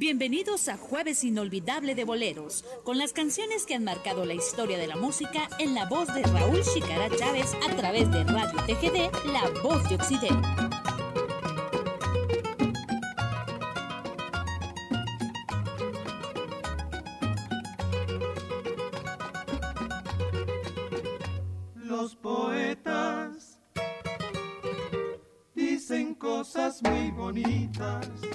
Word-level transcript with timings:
Bienvenidos 0.00 0.68
a 0.68 0.76
Jueves 0.76 1.24
Inolvidable 1.24 1.96
de 1.96 2.04
Boleros, 2.04 2.64
con 2.84 2.98
las 2.98 3.12
canciones 3.12 3.66
que 3.66 3.74
han 3.74 3.82
marcado 3.82 4.24
la 4.24 4.34
historia 4.34 4.78
de 4.78 4.86
la 4.86 4.94
música 4.94 5.48
en 5.58 5.74
la 5.74 5.86
voz 5.86 6.06
de 6.14 6.22
Raúl 6.22 6.62
Chicara 6.62 7.10
Chávez 7.16 7.52
a 7.68 7.74
través 7.74 8.08
de 8.12 8.22
Radio 8.22 8.58
TGD, 8.64 9.32
La 9.32 9.50
Voz 9.60 9.88
de 9.88 9.96
Occidente. 9.96 10.48
Los 21.74 22.14
poetas 22.14 23.58
dicen 25.56 26.14
cosas 26.14 26.80
muy 26.84 27.10
bonitas 27.10 28.27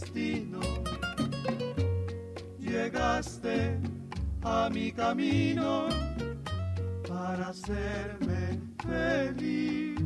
destino, 0.00 0.60
llegaste 2.58 3.80
a 4.42 4.68
mi 4.70 4.92
camino 4.92 5.88
para 7.08 7.48
hacerme 7.48 8.60
feliz. 8.86 9.98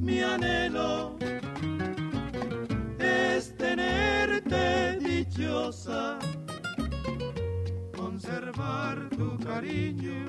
Mi 0.00 0.22
anhelo 0.22 1.16
es 2.98 3.56
tenerte 3.56 4.98
dichosa, 4.98 6.18
conservar 7.96 9.08
tu 9.10 9.38
cariño 9.38 10.26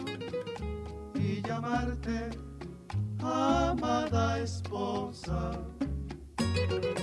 y 1.16 1.42
llamarte 1.42 2.30
amada 3.20 4.40
esposa. 4.40 5.73
Mía, 6.80 7.03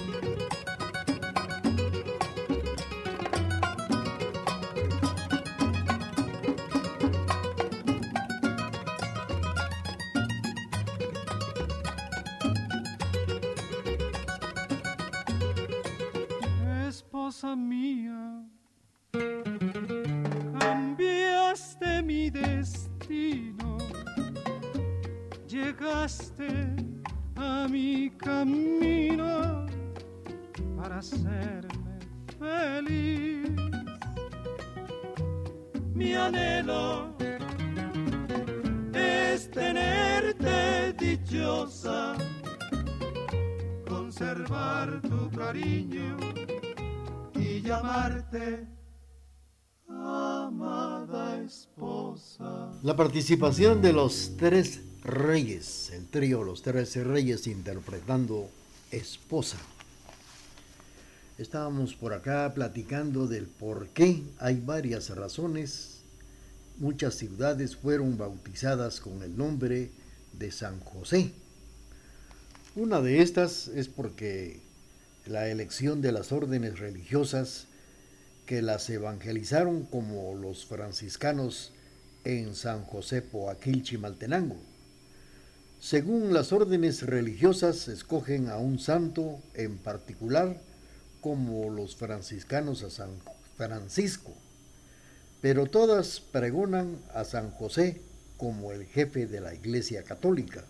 La 52.90 52.96
participación 52.96 53.82
de 53.82 53.92
los 53.92 54.32
tres 54.36 54.80
reyes, 55.04 55.92
el 55.92 56.06
trío 56.08 56.42
Los 56.42 56.62
Tres 56.62 56.96
Reyes 56.96 57.46
interpretando 57.46 58.50
Esposa. 58.90 59.58
Estábamos 61.38 61.94
por 61.94 62.14
acá 62.14 62.52
platicando 62.52 63.28
del 63.28 63.46
por 63.46 63.86
qué 63.90 64.24
hay 64.40 64.60
varias 64.60 65.10
razones. 65.10 66.00
Muchas 66.78 67.14
ciudades 67.14 67.76
fueron 67.76 68.18
bautizadas 68.18 68.98
con 68.98 69.22
el 69.22 69.36
nombre 69.36 69.92
de 70.32 70.50
San 70.50 70.80
José. 70.80 71.30
Una 72.74 73.00
de 73.00 73.22
estas 73.22 73.68
es 73.68 73.86
porque 73.86 74.58
la 75.26 75.46
elección 75.46 76.02
de 76.02 76.10
las 76.10 76.32
órdenes 76.32 76.80
religiosas 76.80 77.66
que 78.46 78.62
las 78.62 78.90
evangelizaron 78.90 79.84
como 79.84 80.34
los 80.34 80.66
franciscanos 80.66 81.70
en 82.24 82.54
San 82.54 82.84
José 82.84 83.22
Poaquil 83.22 83.82
Chimaltenango. 83.82 84.56
Según 85.80 86.34
las 86.34 86.52
órdenes 86.52 87.02
religiosas, 87.02 87.88
escogen 87.88 88.48
a 88.48 88.58
un 88.58 88.78
santo 88.78 89.38
en 89.54 89.78
particular, 89.78 90.60
como 91.20 91.70
los 91.70 91.96
franciscanos 91.96 92.82
a 92.82 92.90
San 92.90 93.10
Francisco, 93.56 94.32
pero 95.40 95.66
todas 95.66 96.20
pregonan 96.20 96.98
a 97.14 97.24
San 97.24 97.50
José 97.50 98.00
como 98.36 98.72
el 98.72 98.86
jefe 98.86 99.26
de 99.26 99.40
la 99.40 99.54
Iglesia 99.54 100.02
Católica. 100.02 100.64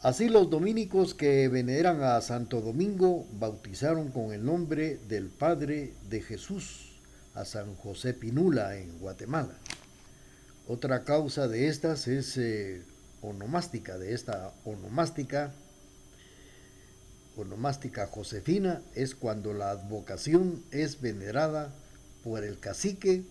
Así 0.00 0.28
los 0.28 0.50
dominicos 0.50 1.14
que 1.14 1.48
veneran 1.48 2.02
a 2.02 2.20
Santo 2.20 2.60
Domingo 2.60 3.26
bautizaron 3.38 4.10
con 4.10 4.34
el 4.34 4.44
nombre 4.44 4.98
del 5.08 5.28
Padre 5.28 5.94
de 6.10 6.20
Jesús 6.20 6.93
a 7.34 7.44
San 7.44 7.74
José 7.76 8.14
Pinula 8.14 8.76
en 8.76 8.98
Guatemala. 8.98 9.54
Otra 10.66 11.04
causa 11.04 11.48
de 11.48 11.68
estas 11.68 12.08
es 12.08 12.36
eh, 12.36 12.82
onomástica, 13.20 13.98
de 13.98 14.14
esta 14.14 14.52
onomástica, 14.64 15.52
onomástica 17.36 18.06
josefina, 18.06 18.80
es 18.94 19.14
cuando 19.14 19.52
la 19.52 19.70
advocación 19.70 20.62
es 20.70 21.00
venerada 21.00 21.74
por 22.22 22.44
el 22.44 22.58
cacique 22.58 23.24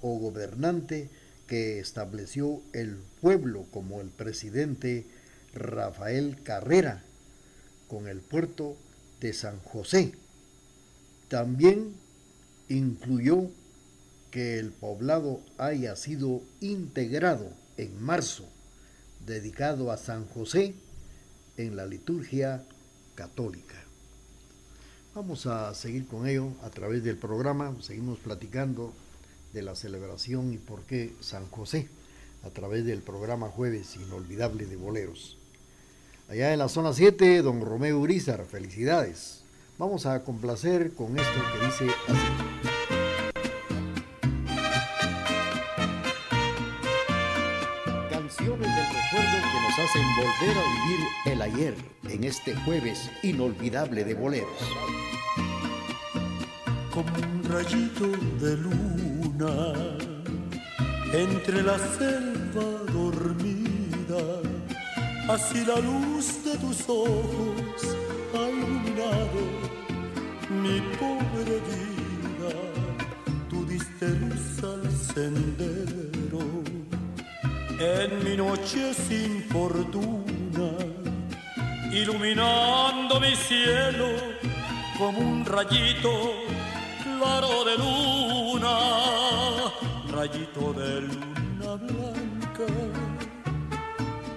o 0.00 0.18
gobernante 0.18 1.10
que 1.46 1.78
estableció 1.78 2.60
el 2.72 2.96
pueblo 3.20 3.66
como 3.70 4.00
el 4.00 4.08
presidente 4.08 5.06
Rafael 5.54 6.42
Carrera 6.42 7.04
con 7.88 8.08
el 8.08 8.20
puerto 8.20 8.76
de 9.20 9.32
San 9.34 9.60
José. 9.60 10.12
También 11.28 11.94
incluyó 12.72 13.48
que 14.30 14.58
el 14.58 14.70
poblado 14.70 15.40
haya 15.58 15.94
sido 15.94 16.40
integrado 16.60 17.48
en 17.76 18.02
marzo, 18.02 18.48
dedicado 19.26 19.92
a 19.92 19.96
San 19.96 20.26
José 20.26 20.74
en 21.56 21.76
la 21.76 21.86
liturgia 21.86 22.64
católica. 23.14 23.74
Vamos 25.14 25.46
a 25.46 25.74
seguir 25.74 26.06
con 26.06 26.26
ello 26.26 26.48
a 26.62 26.70
través 26.70 27.04
del 27.04 27.18
programa, 27.18 27.76
seguimos 27.82 28.18
platicando 28.18 28.94
de 29.52 29.60
la 29.60 29.76
celebración 29.76 30.54
y 30.54 30.56
por 30.56 30.82
qué 30.82 31.12
San 31.20 31.46
José 31.50 31.88
a 32.42 32.50
través 32.50 32.86
del 32.86 33.02
programa 33.02 33.48
Jueves 33.48 33.96
Inolvidable 33.96 34.64
de 34.64 34.76
Boleros. 34.76 35.36
Allá 36.30 36.54
en 36.54 36.58
la 36.60 36.70
zona 36.70 36.94
7, 36.94 37.42
don 37.42 37.60
Romeo 37.60 37.98
Urizar, 37.98 38.42
felicidades. 38.46 39.42
Vamos 39.78 40.06
a 40.06 40.24
complacer 40.24 40.92
con 40.94 41.18
esto 41.18 41.40
que 41.52 41.66
dice 41.66 41.94
así. 42.08 42.51
Hacen 49.82 50.06
volver 50.16 50.56
a 50.58 50.64
vivir 50.72 51.06
el 51.26 51.42
ayer 51.42 51.74
en 52.08 52.24
este 52.24 52.54
jueves 52.54 53.10
inolvidable 53.22 54.04
de 54.04 54.14
boleros. 54.14 54.48
Como 56.92 57.08
un 57.08 57.42
rayito 57.44 58.06
de 58.40 58.56
luna 58.58 59.72
entre 61.12 61.62
la 61.62 61.78
selva 61.78 62.68
dormida, 62.92 64.22
así 65.28 65.64
la 65.64 65.80
luz 65.80 66.44
de 66.44 66.56
tus 66.58 66.88
ojos 66.88 67.96
ha 68.34 68.50
iluminado 68.50 69.40
mi 70.62 70.80
pobre 71.00 71.54
vida, 71.72 72.54
tú 73.50 73.64
diste 73.66 74.08
luz 74.10 74.62
al 74.62 74.90
sendero 75.14 76.71
en 77.82 78.24
mi 78.24 78.36
noche 78.36 78.94
sin 78.94 79.42
fortuna, 79.50 80.70
iluminando 81.92 83.20
mi 83.20 83.34
cielo 83.34 84.08
como 84.98 85.18
un 85.18 85.44
rayito 85.44 86.12
claro 87.02 87.64
de 87.64 87.76
luna, 87.78 88.76
rayito 90.14 90.72
de 90.72 91.00
luna 91.02 91.74
blanca 91.84 92.68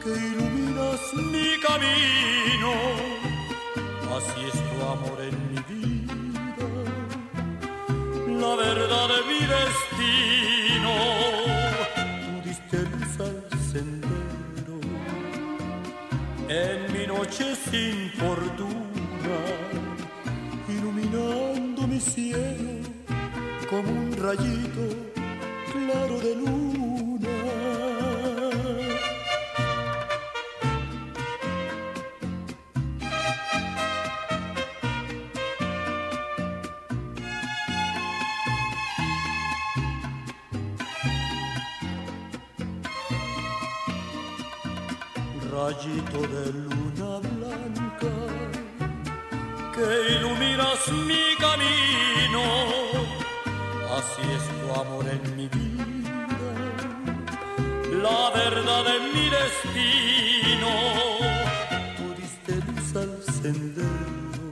que 0.02 0.10
iluminas 0.10 1.02
mi 1.14 1.60
camino. 1.68 2.72
Así 4.18 4.40
es 4.50 4.54
tu 4.54 4.76
amor 4.94 5.20
en 5.30 5.36
mi 5.52 5.60
vida, 5.70 6.68
la 8.42 8.56
verdad 8.56 9.08
de 9.14 9.22
mi 9.30 9.40
destino. 9.46 10.55
En 16.50 16.94
mi 16.94 17.08
noche 17.08 17.56
sin 17.56 18.10
fortuna, 18.12 19.38
iluminando 20.68 21.88
mi 21.88 22.00
cielo 22.00 22.82
como 23.70 23.90
un 23.90 24.16
rayito 24.18 24.86
claro 25.72 26.20
de 26.20 26.36
luna. 26.36 28.15
Rayito 45.66 46.22
de 46.22 46.46
luna 46.54 47.18
blanca 47.28 48.14
que 49.74 49.88
iluminas 50.16 50.82
mi 51.08 51.26
camino. 51.40 52.44
Así 53.98 54.24
es 54.38 54.44
tu 54.60 54.80
amor 54.80 55.06
en 55.10 55.24
mi 55.36 55.48
vida, 55.48 56.52
la 58.04 58.30
verdad 58.40 58.84
de 58.92 58.98
mi 59.14 59.26
destino. 59.38 60.72
Tú 61.98 62.06
diste 62.22 62.54
luz 62.68 62.96
al 63.04 63.14
sendero 63.42 64.48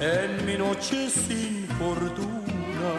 en 0.00 0.46
mi 0.46 0.56
noche 0.56 1.10
sin 1.10 1.68
fortuna, 1.78 2.92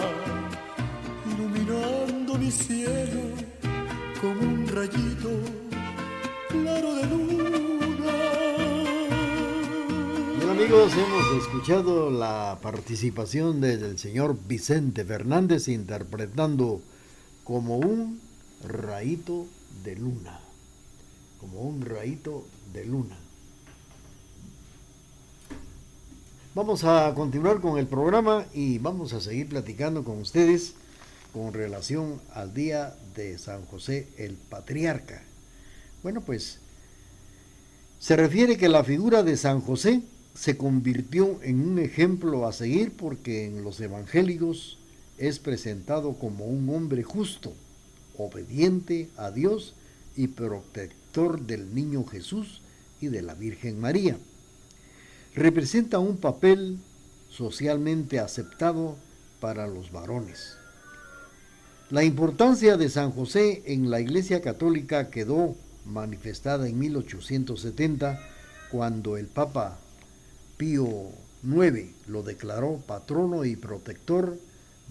iluminando 1.31 2.35
mi 2.35 2.51
cielo 2.51 3.23
como 4.21 4.39
un 4.39 4.67
rayito 4.67 5.66
claro 6.67 6.97
amigos, 10.51 10.91
hemos 10.93 11.43
escuchado 11.43 12.11
la 12.11 12.57
participación 12.61 13.61
del 13.61 13.97
señor 13.97 14.37
Vicente 14.47 15.05
Fernández 15.05 15.67
interpretando 15.69 16.81
como 17.43 17.77
un 17.77 18.19
rayito 18.65 19.45
de 19.83 19.95
luna. 19.95 20.39
Como 21.39 21.61
un 21.61 21.81
rayito 21.81 22.45
de 22.73 22.85
luna. 22.85 23.17
Vamos 26.53 26.83
a 26.83 27.13
continuar 27.15 27.61
con 27.61 27.77
el 27.77 27.87
programa 27.87 28.45
y 28.53 28.79
vamos 28.79 29.13
a 29.13 29.21
seguir 29.21 29.47
platicando 29.47 30.03
con 30.03 30.19
ustedes 30.19 30.73
con 31.31 31.53
relación 31.53 32.19
al 32.33 32.53
día 32.53 32.95
de 33.15 33.37
San 33.37 33.63
José 33.65 34.07
el 34.17 34.33
Patriarca. 34.33 35.26
Bueno, 36.03 36.21
pues 36.21 36.59
se 37.99 38.15
refiere 38.15 38.57
que 38.57 38.69
la 38.69 38.83
figura 38.83 39.23
de 39.23 39.37
San 39.37 39.61
José 39.61 40.01
se 40.35 40.55
convirtió 40.55 41.41
en 41.41 41.59
un 41.61 41.79
ejemplo 41.79 42.47
a 42.47 42.53
seguir 42.53 42.91
porque 42.95 43.45
en 43.45 43.63
los 43.63 43.79
evangélicos 43.81 44.77
es 45.17 45.39
presentado 45.39 46.13
como 46.13 46.45
un 46.45 46.69
hombre 46.69 47.01
justo, 47.01 47.53
obediente 48.17 49.09
a 49.17 49.31
Dios 49.31 49.73
y 50.15 50.27
protector 50.27 51.41
del 51.41 51.73
niño 51.73 52.05
Jesús 52.05 52.61
y 53.01 53.07
de 53.07 53.23
la 53.23 53.33
Virgen 53.33 53.79
María. 53.79 54.17
Representa 55.33 55.97
un 55.97 56.17
papel 56.17 56.77
socialmente 57.31 58.19
aceptado 58.19 58.95
para 59.39 59.67
los 59.67 59.91
varones. 59.91 60.55
La 61.89 62.03
importancia 62.03 62.77
de 62.77 62.89
San 62.89 63.11
José 63.11 63.63
en 63.65 63.89
la 63.89 64.01
Iglesia 64.01 64.41
Católica 64.41 65.09
quedó 65.09 65.55
manifestada 65.87 66.67
en 66.67 66.79
1870 66.79 68.19
cuando 68.71 69.17
el 69.17 69.27
Papa 69.27 69.79
Pío 70.57 71.09
IX 71.43 71.89
lo 72.07 72.23
declaró 72.23 72.77
patrono 72.85 73.45
y 73.45 73.55
protector 73.55 74.37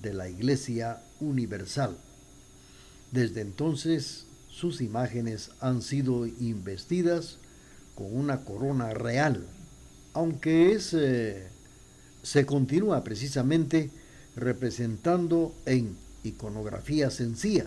de 0.00 0.14
la 0.14 0.28
Iglesia 0.28 1.02
Universal. 1.20 1.96
Desde 3.12 3.40
entonces 3.40 4.26
sus 4.48 4.80
imágenes 4.80 5.50
han 5.60 5.82
sido 5.82 6.26
investidas 6.26 7.38
con 7.94 8.14
una 8.16 8.44
corona 8.44 8.94
real, 8.94 9.44
aunque 10.12 10.72
es, 10.72 10.94
eh, 10.94 11.48
se 12.22 12.46
continúa 12.46 13.02
precisamente 13.04 13.90
representando 14.34 15.54
en 15.64 15.96
iconografía 16.24 17.10
sencilla 17.10 17.66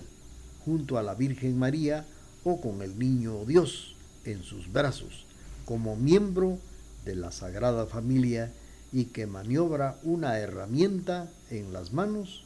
junto 0.65 0.98
a 0.98 1.03
la 1.03 1.15
Virgen 1.15 1.58
María 1.58 2.06
o 2.43 2.62
con 2.62 2.81
el 2.81 2.98
niño 2.98 3.46
Dios 3.46 3.96
en 4.25 4.43
sus 4.43 4.72
brazos, 4.72 5.25
como 5.65 5.96
miembro 5.96 6.58
de 7.05 7.15
la 7.15 7.31
Sagrada 7.31 7.86
Familia 7.86 8.51
y 8.91 9.05
que 9.05 9.27
maniobra 9.27 9.98
una 10.03 10.39
herramienta 10.39 11.29
en 11.50 11.74
las 11.74 11.93
manos 11.93 12.43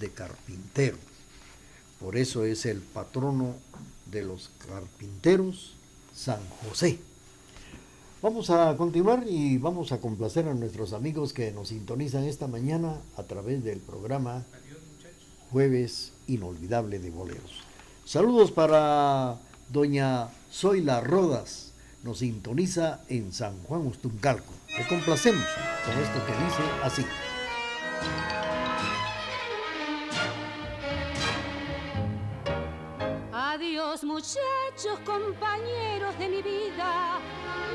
de 0.00 0.10
carpintero. 0.10 0.96
Por 2.00 2.16
eso 2.16 2.44
es 2.44 2.66
el 2.66 2.80
patrono 2.80 3.54
de 4.10 4.22
los 4.22 4.50
carpinteros, 4.66 5.74
San 6.14 6.40
José. 6.62 6.98
Vamos 8.22 8.50
a 8.50 8.76
continuar 8.76 9.24
y 9.28 9.58
vamos 9.58 9.92
a 9.92 10.00
complacer 10.00 10.48
a 10.48 10.54
nuestros 10.54 10.92
amigos 10.92 11.32
que 11.32 11.52
nos 11.52 11.68
sintonizan 11.68 12.24
esta 12.24 12.48
mañana 12.48 12.96
a 13.16 13.22
través 13.22 13.62
del 13.62 13.78
programa 13.78 14.44
Jueves 15.50 16.12
Inolvidable 16.26 16.98
de 16.98 17.10
Boleros. 17.10 17.67
Saludos 18.08 18.52
para 18.52 19.36
doña 19.68 20.28
Zoila 20.50 21.02
Rodas, 21.02 21.74
nos 22.02 22.20
sintoniza 22.20 23.00
en 23.10 23.34
San 23.34 23.62
Juan 23.64 23.86
Ustuncalco. 23.86 24.50
Le 24.78 24.86
complacemos 24.86 25.44
con 25.84 25.92
esto 26.02 26.18
que 26.24 26.32
dice 26.32 26.62
así. 26.82 27.04
Adiós 33.30 34.02
muchachos, 34.04 34.98
compañeros 35.04 36.18
de 36.18 36.28
mi 36.30 36.40
vida, 36.40 37.20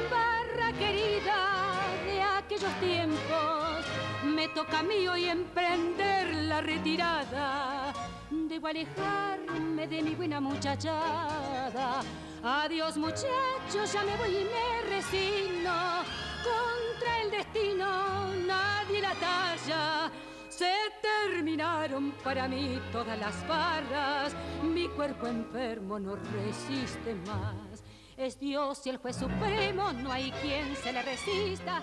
barra 0.10 0.74
querida 0.80 1.80
de 2.08 2.24
aquellos 2.24 2.74
tiempos. 2.80 3.86
Me 4.26 4.48
toca 4.48 4.80
a 4.80 4.82
mí 4.82 5.08
hoy 5.08 5.26
emprender 5.26 6.34
la 6.34 6.60
retirada. 6.62 8.13
Debo 8.34 8.68
alejarme 8.68 9.88
de 9.88 10.02
mi 10.02 10.16
buena 10.16 10.42
muchachada. 10.42 12.02
Adiós 12.44 12.98
muchachos, 12.98 13.94
ya 13.94 14.04
me 14.04 14.16
voy 14.18 14.38
y 14.38 14.46
me 14.46 14.90
resigno. 14.90 16.04
Contra 16.44 17.22
el 17.22 17.32
destino 17.32 18.34
nadie 18.48 19.02
la 19.02 19.14
talla. 19.14 20.12
Se 20.50 20.74
terminaron 21.02 22.12
para 22.24 22.48
mí 22.48 22.80
todas 22.92 23.20
las 23.20 23.48
barras. 23.48 24.36
Mi 24.64 24.88
cuerpo 24.88 25.28
enfermo 25.28 26.00
no 26.00 26.16
resiste 26.16 27.14
más. 27.28 27.84
Es 28.18 28.40
Dios 28.40 28.86
y 28.86 28.90
el 28.90 28.98
juez 28.98 29.16
supremo, 29.16 29.92
no 29.94 30.12
hay 30.12 30.32
quien 30.42 30.76
se 30.76 30.92
le 30.92 31.02
resista. 31.02 31.82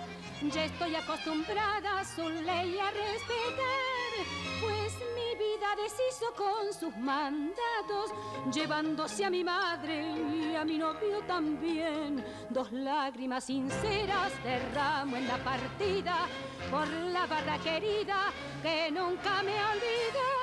Ya 0.53 0.65
estoy 0.65 0.95
acostumbrada 0.95 1.99
a 1.99 2.05
su 2.05 2.27
ley 2.29 2.77
a 2.79 2.89
respetar, 2.91 4.11
pues 4.61 4.93
mi 5.15 5.20
vida 5.41 5.75
deshizo 5.75 6.27
con 6.35 6.73
sus 6.73 6.95
mandatos, 6.97 8.11
llevándose 8.53 9.25
a 9.25 9.29
mi 9.29 9.43
madre 9.43 9.95
y 10.39 10.55
a 10.55 10.63
mi 10.63 10.77
novio 10.77 11.21
también. 11.27 12.23
Dos 12.49 12.71
lágrimas 12.71 13.45
sinceras 13.45 14.31
derramo 14.43 15.17
en 15.17 15.27
la 15.27 15.37
partida 15.37 16.27
por 16.69 16.87
la 16.87 17.25
barra 17.25 17.57
querida 17.59 18.31
que 18.61 18.91
nunca 18.91 19.41
me 19.43 19.53
olvida 19.53 20.41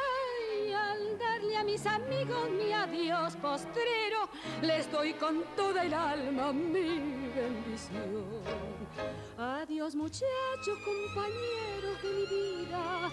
a 1.59 1.65
mis 1.65 1.85
amigos 1.87 2.51
mi 2.51 2.73
adiós 2.73 3.35
postrero, 3.37 4.29
les 4.63 4.91
doy 4.93 5.13
con 5.15 5.43
toda 5.57 5.83
el 5.83 5.93
alma 5.93 6.53
mi 6.53 7.01
bendición. 7.35 8.25
Adiós 9.37 9.95
muchachos, 9.95 10.79
compañeros 10.85 12.03
de 12.03 12.11
mi 12.13 12.27
vida, 12.27 13.11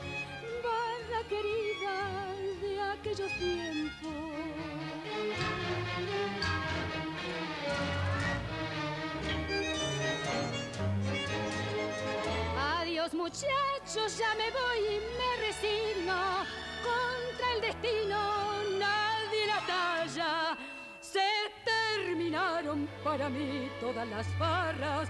querida 1.24 1.96
de 2.62 2.82
aquellos 2.82 3.32
tiempos. 3.34 4.16
Adiós 12.58 13.14
muchachos, 13.14 14.18
ya 14.18 14.34
me 14.36 14.52
voy 14.52 14.80
y 14.90 15.00
me 15.18 15.32
resigno 15.48 16.20
contra 16.84 17.54
el 17.56 17.62
destino 17.62 18.20
nadie 18.80 19.48
la 19.48 19.60
talla. 19.66 20.58
Se 21.00 21.28
terminaron 21.64 22.88
para 23.04 23.30
mí 23.30 23.70
todas 23.80 24.08
las 24.08 24.40
barras. 24.40 25.10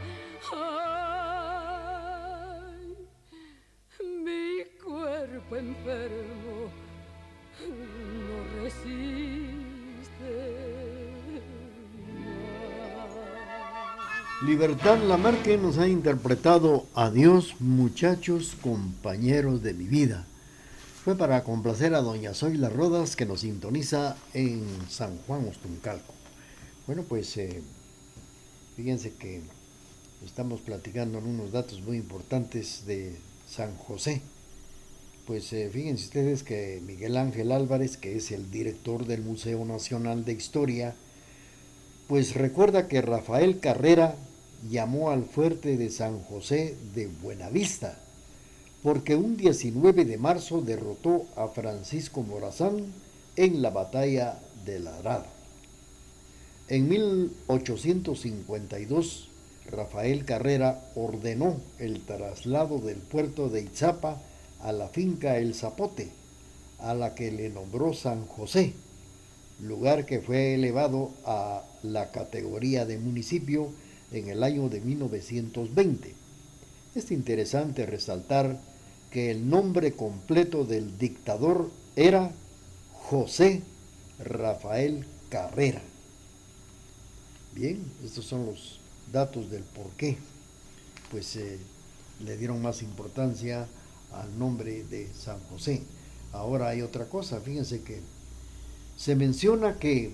Ay, 0.53 1.34
mi 4.25 4.63
cuerpo 4.83 5.55
enfermo 5.55 6.71
no 8.27 8.63
resiste. 8.63 10.31
Libertad 14.43 14.97
Lamarque 15.03 15.57
nos 15.57 15.77
ha 15.77 15.87
interpretado 15.87 16.87
Adiós 16.95 17.55
muchachos 17.59 18.55
compañeros 18.61 19.61
de 19.61 19.73
mi 19.73 19.85
vida 19.85 20.25
fue 21.03 21.15
para 21.15 21.43
complacer 21.43 21.93
a 21.93 22.01
doña 22.01 22.33
Zoila 22.33 22.69
Rodas 22.69 23.15
que 23.15 23.27
nos 23.27 23.41
sintoniza 23.41 24.17
en 24.33 24.65
San 24.89 25.19
Juan 25.19 25.47
Ostuncalco. 25.47 26.15
Bueno, 26.87 27.03
pues 27.03 27.37
eh, 27.37 27.61
fíjense 28.75 29.13
que 29.13 29.43
estamos 30.25 30.61
platicando 30.61 31.19
en 31.19 31.27
unos 31.27 31.51
datos 31.51 31.81
muy 31.81 31.97
importantes 31.97 32.87
de 32.87 33.19
San 33.47 33.75
José. 33.77 34.21
Pues 35.27 35.51
eh, 35.53 35.69
fíjense 35.71 36.05
ustedes 36.05 36.43
que 36.43 36.81
Miguel 36.85 37.17
Ángel 37.17 37.51
Álvarez, 37.51 37.97
que 37.97 38.15
es 38.15 38.31
el 38.31 38.51
director 38.51 39.05
del 39.05 39.21
Museo 39.21 39.65
Nacional 39.65 40.23
de 40.23 40.33
Historia, 40.33 40.95
pues 42.07 42.35
recuerda 42.35 42.87
que 42.87 43.01
Rafael 43.01 43.59
Carrera 43.59 44.15
llamó 44.69 45.09
al 45.09 45.25
fuerte 45.25 45.77
de 45.77 45.89
San 45.89 46.19
José 46.19 46.75
de 46.93 47.07
Buenavista 47.07 47.99
porque 48.85 49.15
un 49.15 49.35
19 49.35 50.05
de 50.05 50.17
marzo 50.19 50.61
derrotó 50.61 51.25
a 51.35 51.47
Francisco 51.47 52.21
Morazán 52.21 52.93
en 53.35 53.63
la 53.63 53.71
batalla 53.71 54.39
de 54.63 54.79
Ladrada. 54.79 55.25
En 56.67 56.87
1852, 56.87 59.27
Rafael 59.71 60.25
Carrera 60.25 60.81
ordenó 60.95 61.57
el 61.79 62.01
traslado 62.01 62.79
del 62.79 62.97
puerto 62.97 63.49
de 63.49 63.61
Itzapa 63.61 64.21
a 64.61 64.71
la 64.71 64.89
finca 64.89 65.37
El 65.37 65.55
Zapote, 65.55 66.09
a 66.79 66.93
la 66.93 67.15
que 67.15 67.31
le 67.31 67.49
nombró 67.49 67.93
San 67.93 68.25
José, 68.27 68.73
lugar 69.61 70.05
que 70.05 70.21
fue 70.21 70.53
elevado 70.53 71.11
a 71.25 71.63
la 71.83 72.11
categoría 72.11 72.85
de 72.85 72.97
municipio 72.97 73.71
en 74.11 74.29
el 74.29 74.43
año 74.43 74.69
de 74.69 74.81
1920. 74.81 76.13
Es 76.93 77.11
interesante 77.11 77.85
resaltar 77.85 78.59
que 79.11 79.31
el 79.31 79.49
nombre 79.49 79.93
completo 79.93 80.65
del 80.65 80.97
dictador 80.97 81.71
era 81.95 82.31
José 82.93 83.61
Rafael 84.19 85.05
Carrera. 85.29 85.81
Bien, 87.53 87.83
estos 88.03 88.25
son 88.25 88.45
los 88.45 88.79
datos 89.11 89.49
del 89.49 89.63
por 89.63 89.89
qué. 89.91 90.17
Pues 91.11 91.35
eh, 91.35 91.57
le 92.23 92.37
dieron 92.37 92.61
más 92.61 92.81
importancia 92.81 93.67
al 94.11 94.37
nombre 94.37 94.83
de 94.83 95.09
San 95.13 95.39
José. 95.49 95.83
Ahora 96.31 96.69
hay 96.69 96.81
otra 96.81 97.05
cosa, 97.05 97.39
fíjense 97.39 97.81
que 97.81 98.01
se 98.97 99.15
menciona 99.15 99.77
que 99.77 100.11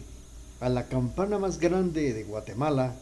a 0.59 0.69
la 0.69 0.87
campana 0.87 1.39
más 1.39 1.59
grande 1.59 2.13
de 2.13 2.23
Guatemala, 2.23 2.95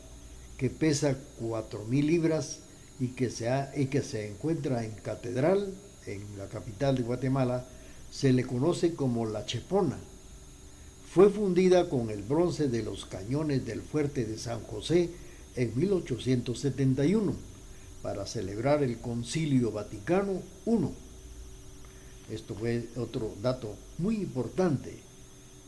que 0.58 0.70
pesa 0.70 1.16
4.000 1.42 2.06
libras 2.06 2.60
y 3.00 3.10
que, 3.10 3.30
se 3.30 3.50
y 3.76 3.86
que 3.88 4.02
se 4.02 4.30
encuentra 4.30 4.84
en 4.84 4.92
Catedral, 4.92 5.74
en 6.06 6.38
la 6.38 6.48
capital 6.48 6.96
de 6.96 7.04
Guatemala, 7.04 7.66
se 8.12 8.34
le 8.34 8.46
conoce 8.46 8.94
como 8.94 9.26
la 9.26 9.46
Chepona. 9.46 9.98
Fue 11.14 11.30
fundida 11.30 11.90
con 11.90 12.10
el 12.10 12.24
bronce 12.24 12.68
de 12.68 12.84
los 12.84 13.06
cañones 13.06 13.66
del 13.66 13.82
fuerte 13.82 14.26
de 14.26 14.38
San 14.38 14.62
José 14.64 15.10
en 15.60 15.78
1871 15.78 17.36
para 18.02 18.26
celebrar 18.26 18.82
el 18.82 19.00
Concilio 19.00 19.74
Vaticano 19.74 20.42
I. 20.66 22.34
Esto 22.34 22.56
fue 22.56 22.88
otro 22.96 23.36
dato 23.42 23.76
muy 23.98 24.16
importante 24.16 24.98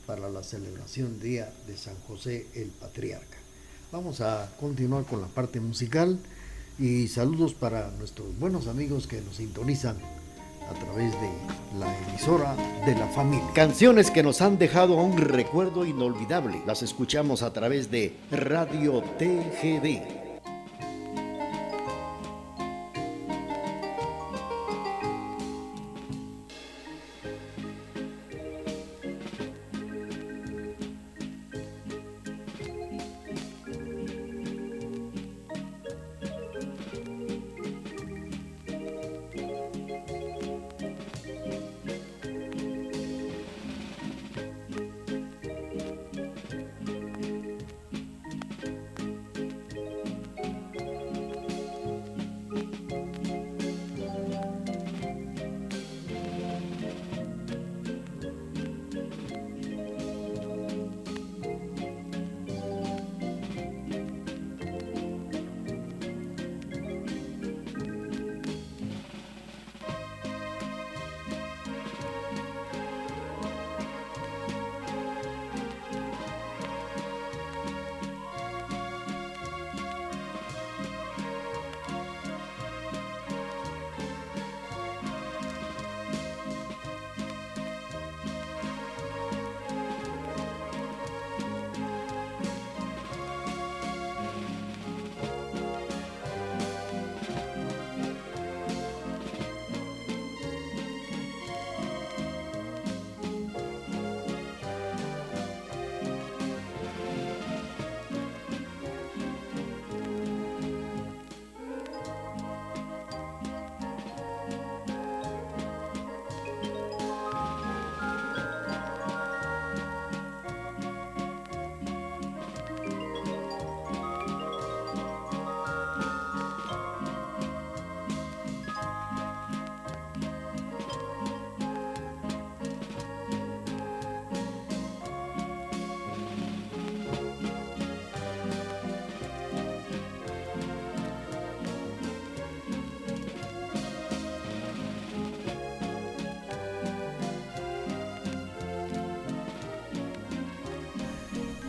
para 0.08 0.30
la 0.30 0.44
celebración 0.44 1.20
Día 1.20 1.54
de 1.68 1.76
San 1.76 1.96
José 2.08 2.48
el 2.54 2.70
Patriarca. 2.70 3.38
Vamos 3.92 4.22
a 4.22 4.50
continuar 4.62 5.04
con 5.04 5.20
la 5.20 5.28
parte 5.28 5.60
musical 5.60 6.18
y 6.80 7.10
saludos 7.10 7.54
para 7.54 7.92
nuestros 7.92 8.40
buenos 8.40 8.68
amigos 8.68 9.08
que 9.08 9.20
nos 9.20 9.36
sintonizan 9.36 9.98
a 10.70 10.74
través 10.74 11.12
de 11.14 11.30
la 11.80 11.98
emisora 12.08 12.56
de 12.86 12.96
la 12.96 13.08
familia. 13.08 13.48
Canciones 13.54 14.12
que 14.12 14.24
nos 14.24 14.42
han 14.42 14.58
dejado 14.58 14.96
un 14.96 15.18
recuerdo 15.18 15.86
inolvidable. 15.86 16.62
Las 16.66 16.84
escuchamos 16.84 17.44
a 17.44 17.54
través 17.54 17.90
de 17.92 18.16
Radio 18.32 19.02
TGD 19.18 20.21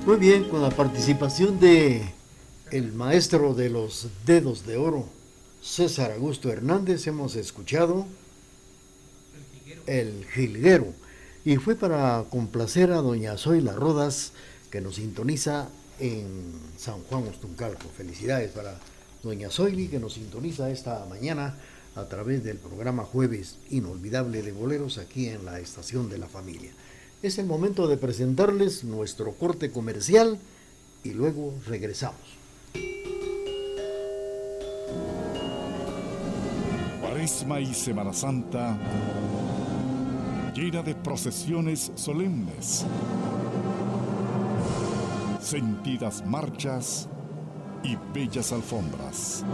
Muy 0.04 0.16
bien, 0.16 0.48
con 0.48 0.60
la 0.62 0.70
participación 0.70 1.60
de 1.60 2.02
el 2.72 2.92
maestro 2.92 3.54
de 3.54 3.70
los 3.70 4.08
dedos 4.26 4.66
de 4.66 4.76
oro, 4.76 5.06
César 5.62 6.10
Augusto 6.10 6.50
Hernández, 6.50 7.06
hemos 7.06 7.36
escuchado 7.36 8.06
El 9.86 10.26
Jilguero. 10.34 10.92
Y 11.44 11.56
fue 11.56 11.76
para 11.76 12.24
complacer 12.30 12.90
a 12.90 12.96
doña 12.96 13.38
Zoila 13.38 13.74
Rodas, 13.74 14.32
que 14.72 14.80
nos 14.80 14.96
sintoniza 14.96 15.68
en 16.00 16.52
San 16.76 17.00
Juan 17.04 17.28
Ostuncalco. 17.28 17.88
Felicidades 17.96 18.50
para 18.50 18.80
doña 19.22 19.50
Zoili, 19.50 19.86
que 19.86 20.00
nos 20.00 20.14
sintoniza 20.14 20.68
esta 20.70 21.06
mañana 21.06 21.54
a 21.94 22.08
través 22.08 22.42
del 22.42 22.56
programa 22.56 23.04
Jueves 23.04 23.56
Inolvidable 23.70 24.42
de 24.42 24.50
Boleros 24.50 24.98
aquí 24.98 25.28
en 25.28 25.44
la 25.44 25.60
Estación 25.60 26.10
de 26.10 26.18
la 26.18 26.26
Familia. 26.26 26.72
Es 27.22 27.38
el 27.38 27.46
momento 27.46 27.86
de 27.86 27.96
presentarles 27.96 28.82
nuestro 28.82 29.30
corte 29.34 29.70
comercial 29.70 30.40
y 31.04 31.10
luego 31.10 31.54
regresamos. 31.68 32.18
Cuaresma 37.00 37.60
y 37.60 37.72
Semana 37.74 38.12
Santa 38.12 38.76
llena 40.52 40.82
de 40.82 40.96
procesiones 40.96 41.92
solemnes, 41.94 42.84
sentidas 45.40 46.26
marchas 46.26 47.08
y 47.84 47.96
bellas 48.12 48.50
alfombras. 48.50 49.44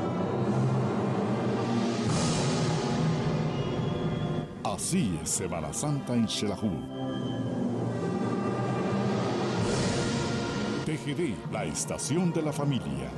Así 4.64 5.18
es 5.22 5.28
Semana 5.28 5.74
Santa 5.74 6.14
en 6.14 6.26
Xelajú 6.26 7.37
La 11.50 11.64
estación 11.64 12.34
de 12.34 12.42
la 12.42 12.52
familia. 12.52 13.10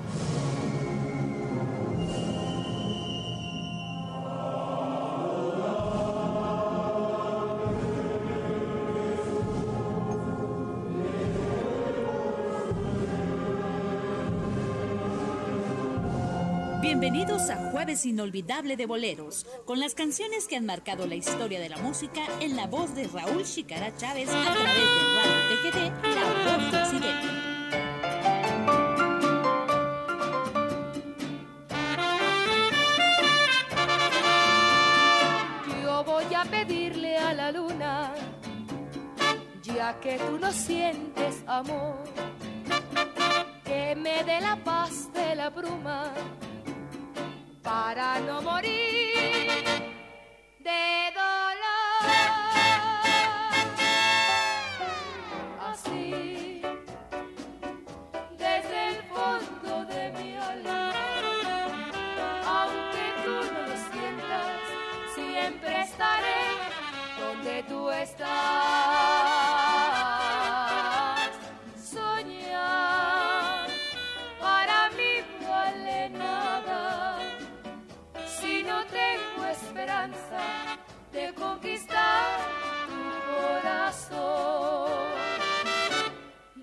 Bienvenidos 16.80 17.50
a 17.50 17.56
Jueves 17.72 18.06
Inolvidable 18.06 18.76
de 18.76 18.86
Boleros, 18.86 19.46
con 19.64 19.80
las 19.80 19.96
canciones 19.96 20.46
que 20.46 20.54
han 20.54 20.64
marcado 20.64 21.08
la 21.08 21.16
historia 21.16 21.58
de 21.58 21.68
la 21.68 21.78
música 21.78 22.20
en 22.38 22.54
la 22.54 22.68
voz 22.68 22.94
de 22.94 23.08
Raúl 23.08 23.42
Chicara 23.42 23.96
Chávez 23.96 24.28
a 24.28 24.42
través 24.42 24.64
de 24.64 24.84
Radio 25.16 25.72
TGD, 25.72 26.14
La 26.14 26.52
Voz 26.52 26.70
de 26.70 26.78
Occidente. 26.78 27.39
Que 40.00 40.18
tú 40.18 40.38
no 40.38 40.52
sientes 40.52 41.42
amor, 41.46 41.96
que 43.64 43.94
me 43.96 44.22
dé 44.24 44.40
la 44.40 44.56
paz 44.56 45.12
de 45.12 45.34
la 45.34 45.50
bruma 45.50 46.12
para 47.62 48.20
no 48.20 48.40
morir 48.40 49.56
de 50.60 51.12
dolor. 51.14 52.10
Así, 55.60 56.39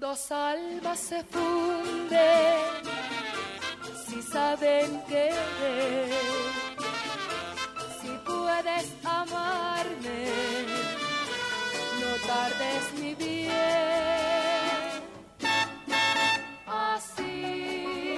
Dos 0.10 0.32
almas 0.32 1.00
se 1.00 1.22
funden 1.26 2.60
si 4.06 4.22
saben 4.22 5.02
querer. 5.10 6.14
Si 8.00 8.08
puedes 8.26 8.86
amarme, 9.04 10.24
no 12.00 12.12
tardes 12.26 12.84
mi 13.02 13.16
bien. 13.16 13.52
Así, 16.66 18.16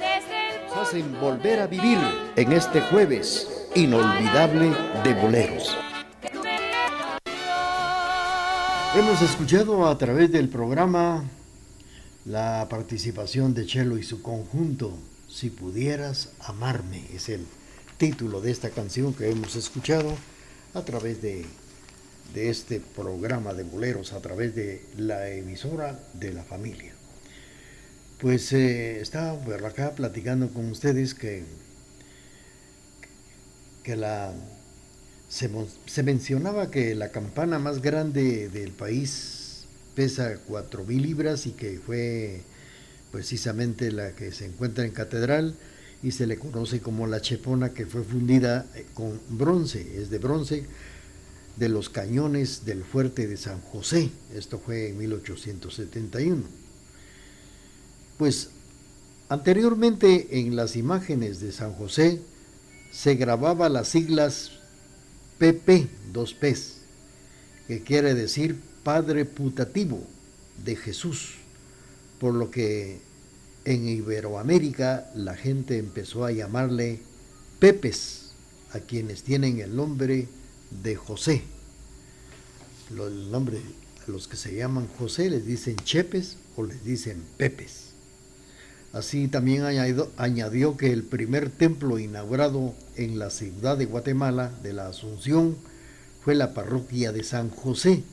desde 0.00 0.56
el 0.56 0.80
hacen 0.80 1.20
volver 1.20 1.60
a 1.60 1.68
vivir 1.68 1.98
en 2.34 2.52
este 2.52 2.80
jueves 2.80 3.48
inolvidable 3.76 4.72
de 5.04 5.14
boleros. 5.14 5.76
Hemos 8.94 9.22
escuchado 9.22 9.86
a 9.88 9.96
través 9.96 10.30
del 10.30 10.48
programa 10.48 11.24
la 12.26 12.66
participación 12.68 13.54
de 13.54 13.66
Chelo 13.66 13.96
y 13.96 14.02
su 14.02 14.22
conjunto, 14.22 14.98
Si 15.28 15.48
pudieras 15.48 16.28
amarme, 16.40 17.02
es 17.14 17.30
el 17.30 17.46
título 17.96 18.42
de 18.42 18.50
esta 18.50 18.68
canción 18.68 19.14
que 19.14 19.30
hemos 19.30 19.56
escuchado 19.56 20.14
a 20.74 20.82
través 20.82 21.22
de, 21.22 21.46
de 22.34 22.50
este 22.50 22.80
programa 22.80 23.54
de 23.54 23.62
boleros, 23.62 24.12
a 24.12 24.20
través 24.20 24.54
de 24.54 24.84
la 24.98 25.30
emisora 25.30 25.98
de 26.12 26.34
la 26.34 26.44
familia. 26.44 26.92
Pues 28.20 28.52
eh, 28.52 29.00
estaba 29.00 29.32
acá 29.66 29.92
platicando 29.92 30.52
con 30.52 30.70
ustedes 30.70 31.14
que 31.14 31.44
que 33.82 33.96
la 33.96 34.32
se, 35.32 36.02
mencionaba 36.02 36.70
que 36.70 36.94
la 36.94 37.10
campana 37.10 37.58
más 37.58 37.80
grande 37.80 38.50
del 38.50 38.70
país 38.70 39.64
pesa 39.94 40.34
4.000 40.46 41.00
libras 41.00 41.46
y 41.46 41.52
que 41.52 41.80
fue 41.84 42.42
precisamente 43.10 43.90
la 43.92 44.12
que 44.12 44.30
se 44.30 44.44
encuentra 44.44 44.84
en 44.84 44.90
Catedral 44.90 45.54
y 46.02 46.10
se 46.10 46.26
le 46.26 46.36
conoce 46.36 46.80
como 46.80 47.06
la 47.06 47.22
chepona 47.22 47.72
que 47.72 47.86
fue 47.86 48.04
fundida 48.04 48.66
eh, 48.74 48.84
con 48.92 49.18
bronce, 49.30 50.02
es 50.02 50.10
de 50.10 50.18
bronce 50.18 50.66
de 51.56 51.68
los 51.70 51.88
cañones 51.88 52.66
del 52.66 52.84
fuerte 52.84 53.26
de 53.26 53.38
San 53.38 53.62
José. 53.62 54.10
Esto 54.34 54.58
fue 54.58 54.90
en 54.90 54.98
1871. 54.98 56.42
Pues 58.18 58.50
anteriormente 59.30 60.40
en 60.40 60.56
las 60.56 60.76
imágenes 60.76 61.40
de 61.40 61.52
San 61.52 61.72
José 61.72 62.20
se 62.90 63.14
grababa 63.14 63.70
las 63.70 63.88
siglas 63.88 64.61
PP, 65.42 65.88
dos 66.12 66.34
P's, 66.34 66.74
que 67.66 67.82
quiere 67.82 68.14
decir 68.14 68.60
Padre 68.84 69.24
Putativo 69.24 70.06
de 70.64 70.76
Jesús, 70.76 71.34
por 72.20 72.32
lo 72.32 72.52
que 72.52 73.00
en 73.64 73.88
Iberoamérica 73.88 75.10
la 75.16 75.34
gente 75.34 75.78
empezó 75.78 76.24
a 76.24 76.30
llamarle 76.30 77.00
Pepes, 77.58 78.34
a 78.72 78.78
quienes 78.78 79.24
tienen 79.24 79.58
el 79.58 79.74
nombre 79.74 80.28
de 80.80 80.94
José. 80.94 81.42
A 82.92 84.10
los 84.10 84.28
que 84.28 84.36
se 84.36 84.54
llaman 84.54 84.86
José 84.96 85.28
les 85.28 85.44
dicen 85.44 85.74
Chepes 85.74 86.36
o 86.54 86.62
les 86.62 86.84
dicen 86.84 87.20
Pepes. 87.36 87.91
Así 88.92 89.28
también 89.28 89.64
añadió, 89.64 90.76
que 90.76 90.92
el 90.92 91.02
primer 91.02 91.48
templo 91.48 91.98
inaugurado 91.98 92.74
en 92.96 93.18
la 93.18 93.30
ciudad 93.30 93.78
de 93.78 93.86
Guatemala 93.86 94.52
de 94.62 94.74
la 94.74 94.88
Asunción 94.88 95.56
fue 96.22 96.34
la 96.34 96.52
parroquia 96.52 97.10
de 97.10 97.24
San 97.24 97.48
José, 97.48 98.04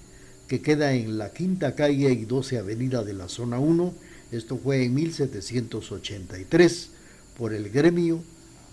que 0.47 0.61
queda 0.61 0.93
en 0.93 1.17
la 1.17 1.31
quinta 1.31 1.75
calle 1.75 2.11
y 2.13 2.23
12 2.23 2.59
avenida 2.59 3.03
de 3.03 3.13
la 3.13 3.27
zona 3.27 3.59
1. 3.59 3.93
Esto 4.31 4.57
fue 4.57 4.85
en 4.85 4.93
1783 4.93 6.89
por 7.37 7.53
el 7.53 7.69
gremio 7.69 8.21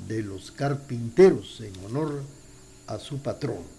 de 0.07 0.23
los 0.23 0.53
carpinteros 0.53 1.61
en 1.61 1.73
honor 1.85 2.23
a 2.87 3.01
su 3.01 3.19
patrón. 3.19 3.77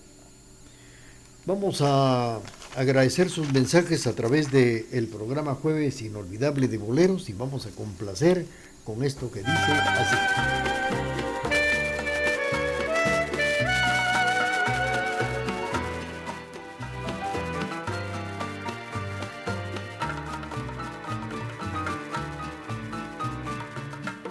Vamos 1.45 1.77
a 1.81 2.41
agradecer 2.75 3.29
sus 3.29 3.53
mensajes 3.53 4.07
a 4.07 4.13
través 4.13 4.51
del 4.51 4.87
de 4.91 5.07
programa 5.11 5.55
Jueves 5.55 6.01
Inolvidable 6.01 6.67
de 6.67 6.77
Boleros 6.77 7.29
y 7.29 7.33
vamos 7.33 7.65
a 7.65 7.69
complacer 7.71 8.45
con 8.83 9.03
esto 9.03 9.31
que 9.31 9.39
dice 9.39 9.51
así. 9.51 10.17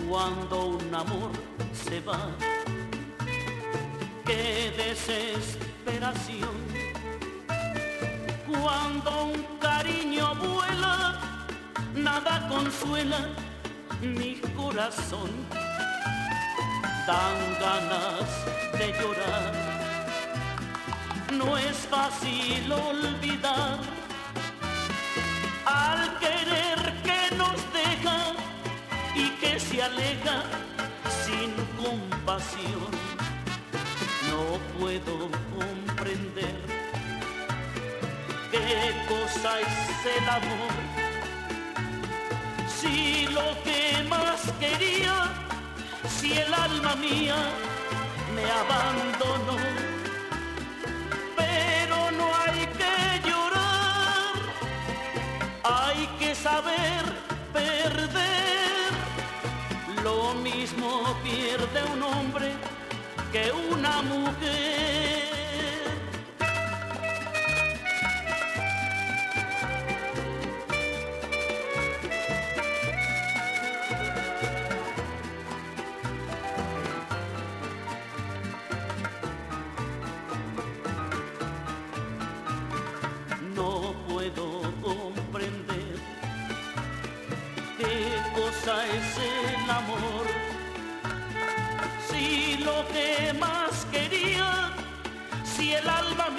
Cuando 0.09 0.67
un 0.67 0.95
amor 0.95 1.33
se 1.89 2.01
va, 2.01 2.31
qué 4.25 4.73
desesperación 4.77 6.76
cuando 8.63 9.27
un 9.27 9.43
cariño 9.59 10.35
vuela, 10.35 11.19
nada 11.95 12.49
consuela 12.49 13.29
mi 14.01 14.41
corazón. 14.57 15.31
Dan 17.07 17.39
ganas 17.61 18.29
de 18.79 18.87
llorar. 18.99 19.53
No 21.33 21.57
es 21.59 21.77
fácil 21.91 22.73
olvidar 22.73 23.79
al 25.65 26.19
querer 26.19 26.79
que 27.03 27.37
nos 27.37 27.59
deja 27.73 28.19
y 29.15 29.31
que 29.41 29.61
se 29.61 29.83
aleja 29.83 30.43
sin 31.25 31.53
compasión. 31.77 32.91
No 34.31 34.59
puedo 34.79 35.31
comprender 35.57 36.76
qué 38.67 38.93
cosa 39.09 39.61
es 39.61 40.07
el 40.17 40.29
amor. 40.29 40.75
Si 42.79 43.27
lo 43.29 43.49
que 43.65 43.81
más 44.09 44.41
quería, 44.61 45.17
si 46.17 46.33
el 46.33 46.53
alma 46.53 46.95
mía 46.97 47.37
me 48.35 48.45
abandonó, 48.63 49.59
pero 51.37 52.11
no 52.19 52.27
hay 52.43 52.63
que 52.81 53.29
llorar, 53.29 54.35
hay 55.65 56.07
que 56.21 56.35
saber 56.35 57.05
perder. 57.53 58.93
Lo 60.03 60.35
mismo 60.35 60.89
pierde 61.23 61.79
un 61.95 62.03
hombre 62.03 62.49
que 63.33 63.53
una 63.53 64.03
mujer. 64.03 65.16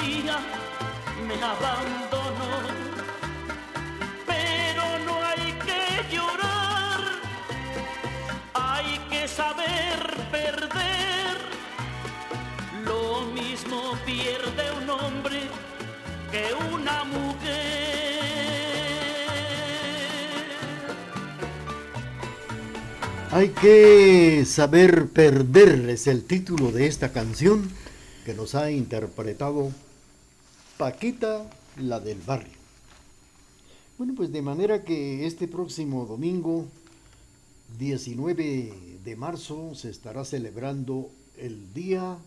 Mía 0.02 0.38
me 1.28 1.36
abandonó. 1.36 2.52
Pero 4.26 4.84
no 5.06 5.24
hay 5.24 5.54
que 5.66 6.16
llorar, 6.16 7.02
hay 8.54 9.00
que 9.10 9.28
saber 9.28 10.18
perder. 10.32 11.38
Lo 12.86 13.22
mismo 13.34 13.98
pierde 14.06 14.72
un 14.82 14.90
hombre 14.90 15.42
que 16.32 16.54
una 16.74 17.04
mujer. 17.04 17.78
Hay 23.32 23.50
que 23.50 24.46
saber 24.46 25.08
perder 25.08 25.90
es 25.90 26.08
el 26.08 26.24
título 26.24 26.72
de 26.72 26.88
esta 26.88 27.12
canción 27.12 27.70
que 28.26 28.34
nos 28.34 28.56
ha 28.56 28.72
interpretado 28.72 29.72
Paquita, 30.78 31.50
la 31.78 32.00
del 32.00 32.22
barrio. 32.22 32.54
Bueno, 33.98 34.14
pues 34.16 34.32
de 34.32 34.44
manera 34.44 34.84
que 34.84 35.26
este 35.26 35.48
próximo 35.48 36.06
domingo, 36.06 36.68
19 37.80 39.00
de 39.04 39.16
marzo, 39.16 39.74
se 39.74 39.90
estará 39.90 40.24
celebrando 40.24 41.10
el 41.36 41.74
Día 41.74 42.20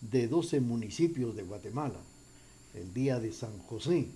de 0.00 0.26
12 0.26 0.60
municipios 0.60 1.36
de 1.36 1.44
Guatemala, 1.44 2.00
el 2.74 2.92
Día 2.92 3.20
de 3.20 3.32
San 3.32 3.56
José, 3.68 4.08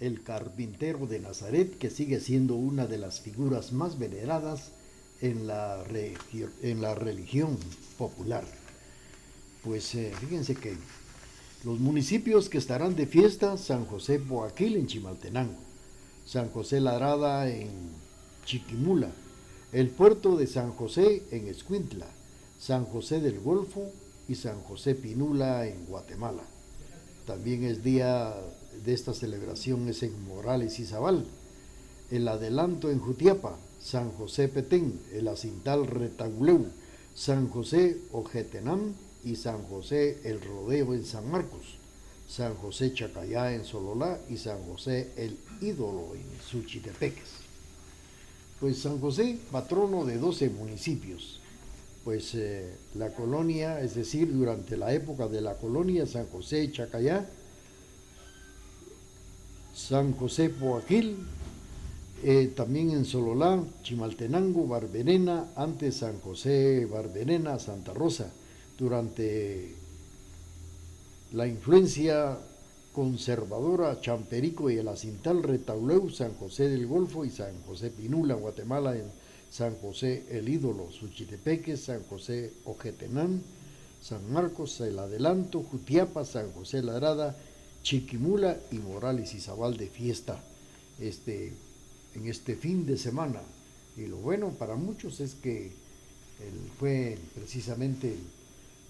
el 0.00 0.24
carpintero 0.24 1.06
de 1.06 1.20
Nazaret, 1.20 1.78
que 1.78 1.90
sigue 1.90 2.18
siendo 2.18 2.56
una 2.56 2.88
de 2.88 2.98
las 2.98 3.20
figuras 3.20 3.72
más 3.72 4.00
veneradas 4.00 4.72
en 5.20 5.46
la, 5.46 5.84
religión 5.84 7.56
popular. 7.96 8.44
Pues 9.62 9.94
eh, 9.94 10.12
fíjense 10.20 10.56
que 10.56 10.76
los 11.64 11.78
municipios 11.78 12.48
que 12.48 12.58
estarán 12.58 12.96
de 12.96 13.06
fiesta, 13.06 13.56
San 13.56 13.86
José 13.86 14.18
Boaquil 14.18 14.76
en 14.76 14.88
Chimaltenango, 14.88 15.58
San 16.26 16.48
José 16.50 16.80
Ladrada 16.80 17.48
en 17.48 17.70
Chiquimula, 18.44 19.10
el 19.72 19.88
puerto 19.88 20.36
de 20.36 20.48
San 20.48 20.72
José 20.72 21.22
en 21.30 21.46
Escuintla, 21.46 22.06
San 22.58 22.84
José 22.84 23.20
del 23.20 23.38
Golfo 23.38 23.90
y 24.28 24.34
San 24.34 24.60
José 24.62 24.94
Pinula 24.96 25.66
en 25.66 25.86
Guatemala. 25.86 26.42
También 27.26 27.64
es 27.64 27.84
día 27.84 28.34
de 28.84 28.92
esta 28.92 29.14
celebración 29.14 29.88
es 29.88 30.02
en 30.02 30.24
Morales 30.26 30.80
y 30.80 30.86
Zabal, 30.86 31.24
el 32.10 32.26
adelanto 32.26 32.90
en 32.90 32.98
Jutiapa, 32.98 33.56
San 33.80 34.10
José 34.12 34.48
Petén, 34.48 35.00
el 35.12 35.28
acintal 35.28 35.86
Retaguleu, 35.86 36.66
San 37.14 37.48
José 37.48 37.98
Ojetenam 38.12 38.94
y 39.24 39.36
San 39.36 39.62
José 39.62 40.20
el 40.24 40.40
Rodeo 40.40 40.94
en 40.94 41.04
San 41.04 41.30
Marcos, 41.30 41.78
San 42.28 42.54
José 42.54 42.94
Chacayá 42.94 43.54
en 43.54 43.64
Sololá 43.64 44.18
y 44.28 44.36
San 44.36 44.62
José 44.64 45.10
el 45.16 45.36
Ídolo 45.60 46.14
en 46.14 46.24
Suchitepeques. 46.42 47.42
Pues 48.58 48.78
San 48.78 49.00
José, 49.00 49.38
patrono 49.50 50.04
de 50.04 50.18
12 50.18 50.50
municipios. 50.50 51.40
Pues 52.04 52.34
eh, 52.34 52.74
la 52.94 53.10
colonia, 53.10 53.80
es 53.80 53.94
decir, 53.94 54.32
durante 54.32 54.76
la 54.76 54.92
época 54.92 55.28
de 55.28 55.40
la 55.40 55.54
colonia, 55.54 56.06
San 56.06 56.26
José 56.26 56.70
Chacayá, 56.72 57.28
San 59.74 60.12
José 60.12 60.48
Poaquil, 60.48 61.16
eh, 62.24 62.52
también 62.54 62.92
en 62.92 63.04
Sololá, 63.04 63.62
Chimaltenango, 63.82 64.66
Barberena, 64.66 65.50
antes 65.56 65.96
San 65.96 66.20
José 66.20 66.86
Barberena, 66.86 67.58
Santa 67.58 67.92
Rosa, 67.92 68.30
durante 68.78 69.74
la 71.32 71.46
influencia 71.46 72.38
conservadora 72.92 74.00
Champerico 74.00 74.70
y 74.70 74.76
el 74.76 74.88
Acintal 74.88 75.42
Retauleu, 75.42 76.10
San 76.10 76.34
José 76.34 76.68
del 76.68 76.86
Golfo 76.86 77.24
y 77.24 77.30
San 77.30 77.62
José 77.66 77.90
Pinula, 77.90 78.34
Guatemala, 78.34 78.96
en 78.96 79.04
San 79.50 79.74
José 79.76 80.24
el 80.30 80.48
Ídolo, 80.48 80.90
Suchitepeque, 80.90 81.76
San 81.76 82.02
José 82.04 82.52
Ojetenán, 82.64 83.42
San 84.02 84.30
Marcos, 84.32 84.80
el 84.80 84.98
Adelanto, 84.98 85.62
Jutiapa, 85.62 86.24
San 86.24 86.52
José 86.52 86.82
Ladrada, 86.82 87.36
Chiquimula 87.82 88.58
y 88.70 88.76
Morales 88.76 89.34
y 89.34 89.40
Zabal 89.40 89.76
de 89.76 89.86
fiesta 89.86 90.42
este, 91.00 91.52
en 92.14 92.28
este 92.28 92.56
fin 92.56 92.86
de 92.86 92.98
semana. 92.98 93.40
Y 93.96 94.06
lo 94.06 94.16
bueno 94.16 94.50
para 94.50 94.74
muchos 94.76 95.20
es 95.20 95.34
que 95.34 95.72
fue 96.78 97.18
precisamente 97.34 98.16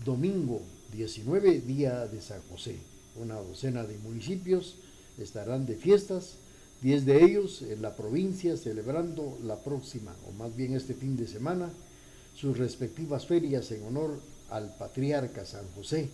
domingo 0.04 0.60
19, 0.92 1.60
día 1.60 2.06
de 2.06 2.20
San 2.20 2.40
José. 2.50 2.76
Una 3.16 3.36
docena 3.36 3.84
de 3.84 3.98
municipios 3.98 4.76
estarán 5.18 5.66
de 5.66 5.76
fiestas, 5.76 6.34
10 6.82 7.06
de 7.06 7.24
ellos 7.24 7.62
en 7.62 7.82
la 7.82 7.94
provincia 7.94 8.56
celebrando 8.56 9.38
la 9.44 9.56
próxima, 9.56 10.14
o 10.28 10.32
más 10.32 10.56
bien 10.56 10.74
este 10.74 10.94
fin 10.94 11.16
de 11.16 11.26
semana, 11.26 11.70
sus 12.34 12.58
respectivas 12.58 13.26
ferias 13.26 13.70
en 13.70 13.84
honor 13.84 14.18
al 14.50 14.74
patriarca 14.76 15.44
San 15.44 15.66
José, 15.76 16.08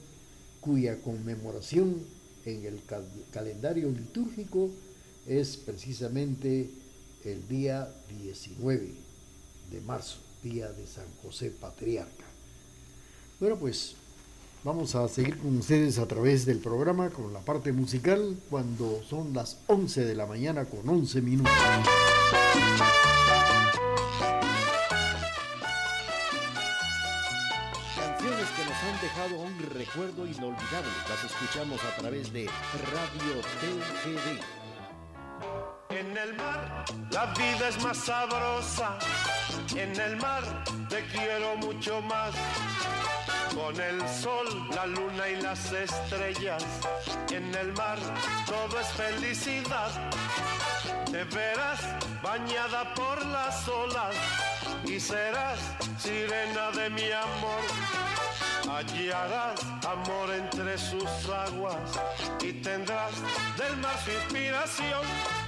cuya 0.60 1.00
conmemoración 1.00 2.02
en 2.44 2.64
el 2.64 2.82
cal- 2.84 3.04
calendario 3.32 3.90
litúrgico 3.90 4.70
es 5.26 5.56
precisamente 5.56 6.68
el 7.24 7.46
día 7.48 7.88
19 8.22 8.92
de 9.70 9.80
marzo, 9.82 10.18
día 10.42 10.70
de 10.72 10.86
San 10.86 11.06
José 11.22 11.50
Patriarca. 11.50 12.24
Bueno, 13.40 13.54
pues 13.54 13.94
vamos 14.64 14.96
a 14.96 15.06
seguir 15.06 15.38
con 15.38 15.58
ustedes 15.58 16.00
a 16.00 16.08
través 16.08 16.44
del 16.44 16.58
programa 16.58 17.08
con 17.10 17.32
la 17.32 17.38
parte 17.38 17.70
musical 17.70 18.36
cuando 18.50 19.00
son 19.08 19.32
las 19.32 19.60
11 19.68 20.04
de 20.06 20.16
la 20.16 20.26
mañana 20.26 20.64
con 20.64 20.88
11 20.88 21.22
minutos. 21.22 21.52
Canciones 27.94 28.48
que 28.56 28.64
nos 28.64 28.82
han 28.82 29.00
dejado 29.00 29.40
un 29.40 29.56
recuerdo 29.70 30.26
inolvidable. 30.26 30.90
Las 31.08 31.22
escuchamos 31.30 31.80
a 31.84 31.96
través 31.96 32.32
de 32.32 32.46
Radio 32.46 33.40
TGD. 33.60 34.40
En 35.90 36.16
el 36.16 36.34
mar 36.36 36.84
la 37.12 37.26
vida 37.34 37.68
es 37.68 37.82
más 37.84 37.98
sabrosa. 37.98 38.98
En 39.76 39.98
el 40.00 40.16
mar 40.16 40.64
te 40.88 41.04
quiero 41.12 41.56
mucho 41.58 42.02
más. 42.02 42.34
Con 43.58 43.80
el 43.80 44.08
sol, 44.08 44.46
la 44.72 44.86
luna 44.86 45.28
y 45.28 45.42
las 45.42 45.72
estrellas, 45.72 46.64
en 47.28 47.52
el 47.56 47.72
mar 47.72 47.98
todo 48.46 48.78
es 48.78 48.86
felicidad. 48.88 49.90
Te 51.10 51.24
verás 51.24 51.80
bañada 52.22 52.94
por 52.94 53.26
las 53.26 53.66
olas 53.66 54.14
y 54.84 55.00
serás 55.00 55.58
sirena 55.98 56.70
de 56.70 56.88
mi 56.90 57.10
amor. 57.10 57.64
Hallarás 58.70 59.60
amor 59.84 60.30
entre 60.34 60.78
sus 60.78 61.10
aguas 61.28 61.98
y 62.40 62.52
tendrás 62.62 63.12
del 63.56 63.76
mar 63.78 63.98
inspiración. 64.06 65.47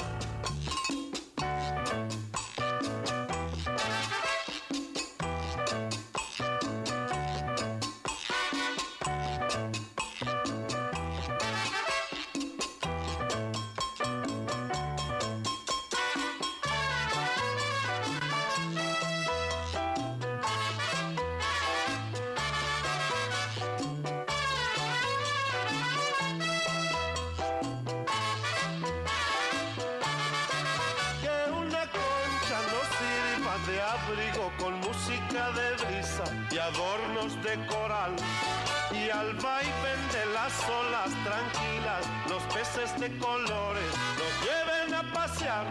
Peces 42.73 42.99
de 42.99 43.17
colores 43.17 43.91
nos 44.17 44.33
lleven 44.45 44.93
a 44.93 45.13
pasear. 45.13 45.65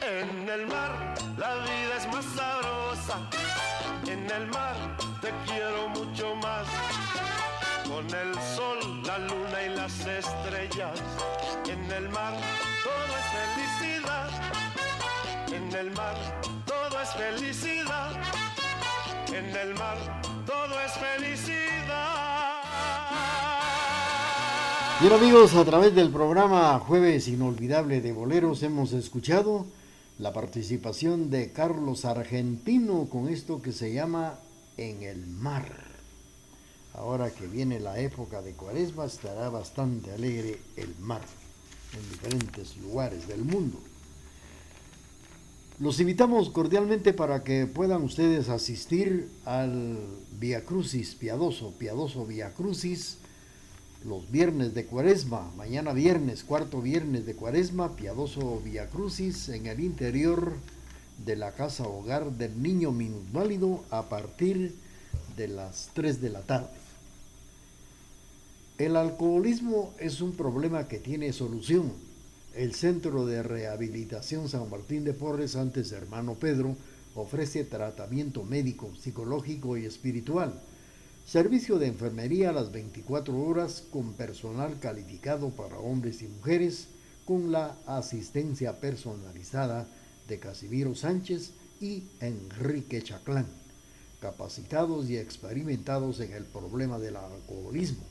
En 0.00 0.48
el 0.48 0.66
mar 0.66 1.14
la 1.36 1.54
vida 1.56 1.96
es 1.98 2.06
más 2.08 2.24
sabrosa. 2.24 3.18
En 4.06 4.30
el 4.30 4.46
mar 4.48 4.74
te 5.20 5.30
quiero 5.46 5.88
mucho 5.90 6.34
más. 6.36 6.66
Con 7.86 8.06
el 8.06 8.34
sol, 8.56 9.02
la 9.04 9.18
luna 9.18 9.62
y 9.66 9.76
las 9.76 10.06
estrellas. 10.06 11.00
En 11.66 11.90
el 11.90 12.08
mar 12.08 12.34
todo 12.84 13.12
es 13.20 13.26
felicidad. 13.38 14.30
En 15.48 15.74
el 15.74 15.90
mar 15.92 16.16
todo 16.66 17.00
es 17.00 17.10
felicidad. 17.10 18.10
En 19.28 19.56
el 19.56 19.74
mar 19.74 19.96
todo 20.46 20.80
es 20.80 20.92
felicidad. 20.92 22.29
Bien 25.00 25.14
amigos, 25.14 25.54
a 25.54 25.64
través 25.64 25.94
del 25.94 26.10
programa 26.10 26.78
Jueves 26.78 27.26
Inolvidable 27.26 28.02
de 28.02 28.12
Boleros 28.12 28.62
hemos 28.62 28.92
escuchado 28.92 29.64
la 30.18 30.34
participación 30.34 31.30
de 31.30 31.52
Carlos 31.52 32.04
Argentino 32.04 33.08
con 33.08 33.30
esto 33.30 33.62
que 33.62 33.72
se 33.72 33.94
llama 33.94 34.38
En 34.76 35.02
el 35.02 35.26
Mar. 35.26 35.72
Ahora 36.92 37.30
que 37.30 37.46
viene 37.46 37.80
la 37.80 37.98
época 37.98 38.42
de 38.42 38.52
Cuaresma 38.52 39.06
estará 39.06 39.48
bastante 39.48 40.12
alegre 40.12 40.58
el 40.76 40.94
mar 40.98 41.22
en 41.94 42.10
diferentes 42.10 42.76
lugares 42.76 43.26
del 43.26 43.42
mundo. 43.42 43.78
Los 45.78 45.98
invitamos 45.98 46.50
cordialmente 46.50 47.14
para 47.14 47.42
que 47.42 47.64
puedan 47.64 48.02
ustedes 48.02 48.50
asistir 48.50 49.30
al 49.46 49.98
Via 50.38 50.66
Crucis 50.66 51.14
piadoso, 51.14 51.72
piadoso 51.78 52.26
Via 52.26 52.52
Crucis, 52.52 53.19
los 54.04 54.30
viernes 54.30 54.74
de 54.74 54.86
Cuaresma, 54.86 55.50
mañana 55.56 55.92
viernes, 55.92 56.42
cuarto 56.42 56.80
viernes 56.80 57.26
de 57.26 57.34
Cuaresma, 57.34 57.96
piadoso 57.96 58.60
Via 58.64 58.88
Crucis 58.88 59.50
en 59.50 59.66
el 59.66 59.80
interior 59.80 60.54
de 61.24 61.36
la 61.36 61.52
casa 61.52 61.86
hogar 61.86 62.32
del 62.32 62.62
niño 62.62 62.92
minusválido 62.92 63.84
a 63.90 64.08
partir 64.08 64.74
de 65.36 65.48
las 65.48 65.90
3 65.92 66.22
de 66.22 66.30
la 66.30 66.40
tarde. 66.40 66.70
El 68.78 68.96
alcoholismo 68.96 69.92
es 69.98 70.22
un 70.22 70.32
problema 70.32 70.88
que 70.88 70.98
tiene 70.98 71.34
solución. 71.34 71.92
El 72.54 72.74
Centro 72.74 73.26
de 73.26 73.42
Rehabilitación 73.42 74.48
San 74.48 74.70
Martín 74.70 75.04
de 75.04 75.12
Porres, 75.12 75.56
antes 75.56 75.92
hermano 75.92 76.34
Pedro, 76.34 76.74
ofrece 77.14 77.64
tratamiento 77.64 78.42
médico, 78.44 78.90
psicológico 78.98 79.76
y 79.76 79.84
espiritual. 79.84 80.58
Servicio 81.30 81.78
de 81.78 81.86
enfermería 81.86 82.50
a 82.50 82.52
las 82.52 82.72
24 82.72 83.40
horas 83.40 83.84
con 83.92 84.14
personal 84.14 84.80
calificado 84.80 85.50
para 85.50 85.78
hombres 85.78 86.22
y 86.22 86.26
mujeres 86.26 86.88
con 87.24 87.52
la 87.52 87.76
asistencia 87.86 88.80
personalizada 88.80 89.86
de 90.26 90.40
Casimiro 90.40 90.96
Sánchez 90.96 91.52
y 91.80 92.02
Enrique 92.18 93.00
Chaclán, 93.04 93.46
capacitados 94.20 95.08
y 95.08 95.18
experimentados 95.18 96.18
en 96.18 96.32
el 96.32 96.42
problema 96.42 96.98
del 96.98 97.14
alcoholismo. 97.14 98.02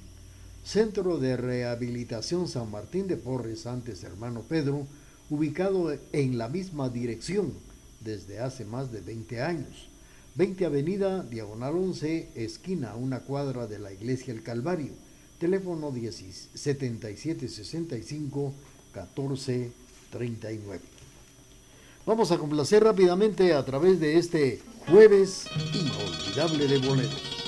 Centro 0.64 1.18
de 1.18 1.36
Rehabilitación 1.36 2.48
San 2.48 2.72
Martín 2.72 3.10
de 3.10 3.18
Porres, 3.18 3.66
antes 3.66 4.02
hermano 4.06 4.44
Pedro, 4.48 4.88
ubicado 5.30 5.94
en 6.14 6.38
la 6.38 6.48
misma 6.48 6.88
dirección 6.88 7.52
desde 8.00 8.40
hace 8.40 8.64
más 8.64 8.94
de 8.94 9.02
20 9.02 9.42
años. 9.42 9.88
20 10.39 10.65
Avenida, 10.65 11.21
Diagonal 11.23 11.75
11, 11.75 12.30
esquina, 12.36 12.95
una 12.95 13.19
cuadra 13.19 13.67
de 13.67 13.78
la 13.78 13.91
Iglesia 13.91 14.34
El 14.34 14.41
Calvario. 14.41 14.93
Teléfono 15.38 15.93
7765 15.93 18.54
1439. 18.93 20.82
Vamos 22.06 22.32
a 22.32 22.38
complacer 22.38 22.86
rápidamente 22.86 23.54
a 23.54 23.65
través 23.65 23.99
de 23.99 24.17
este 24.17 24.62
jueves 24.88 25.43
inolvidable 25.73 26.69
de 26.69 26.78
boleros. 26.88 27.38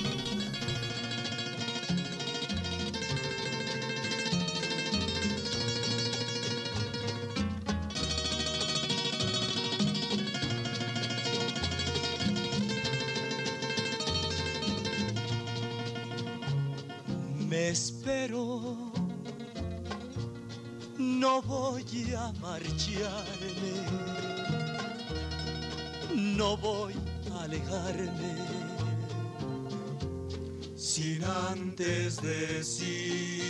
Decir 32.21 33.41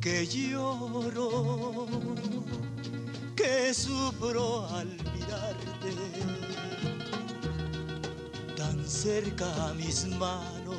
que 0.00 0.26
lloro, 0.26 1.86
que 3.36 3.74
sufro 3.74 4.66
al 4.68 4.88
mirarte 4.88 5.92
tan 8.56 8.88
cerca 8.88 9.68
a 9.68 9.74
mis 9.74 10.06
manos, 10.06 10.76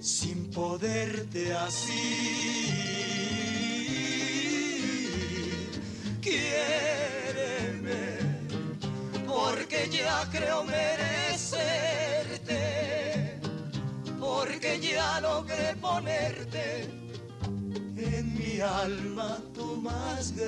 sin 0.00 0.50
poderte 0.50 1.54
así. 1.54 2.69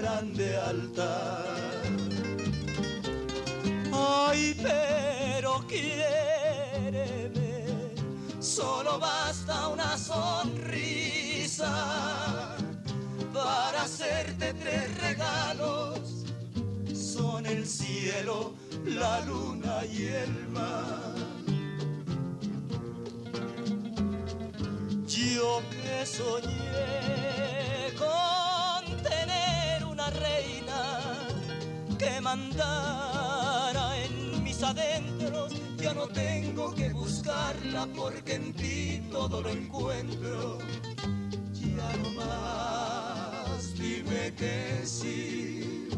Grande 0.00 0.56
altar. 0.56 1.44
Ay, 3.92 4.54
quiéreme, 5.68 7.34
solo 8.40 8.98
basta 8.98 9.68
una 9.68 9.96
sonrisa 9.98 11.72
para 13.32 13.82
hacerte 13.82 14.54
tres 14.54 14.98
regalos. 15.00 16.24
Son 16.94 17.44
el 17.46 17.66
cielo, 17.66 18.54
la 18.84 19.20
luna 19.20 19.84
y 19.84 20.06
el 20.06 20.48
mar. 20.48 21.14
Yo 25.06 25.62
que 25.70 26.06
soñé 26.06 27.21
mandara 32.34 33.98
en 34.04 34.42
mis 34.42 34.62
adentros, 34.62 35.52
ya 35.76 35.92
no 35.92 36.06
tengo 36.08 36.74
que 36.74 36.90
buscarla 36.90 37.86
porque 37.94 38.34
en 38.36 38.54
ti 38.54 39.02
todo 39.10 39.42
lo 39.42 39.50
encuentro. 39.50 40.58
Ya 41.52 41.90
no 42.02 42.08
más, 42.20 43.74
dime 43.74 44.32
que 44.34 44.80
sí. 44.84 45.88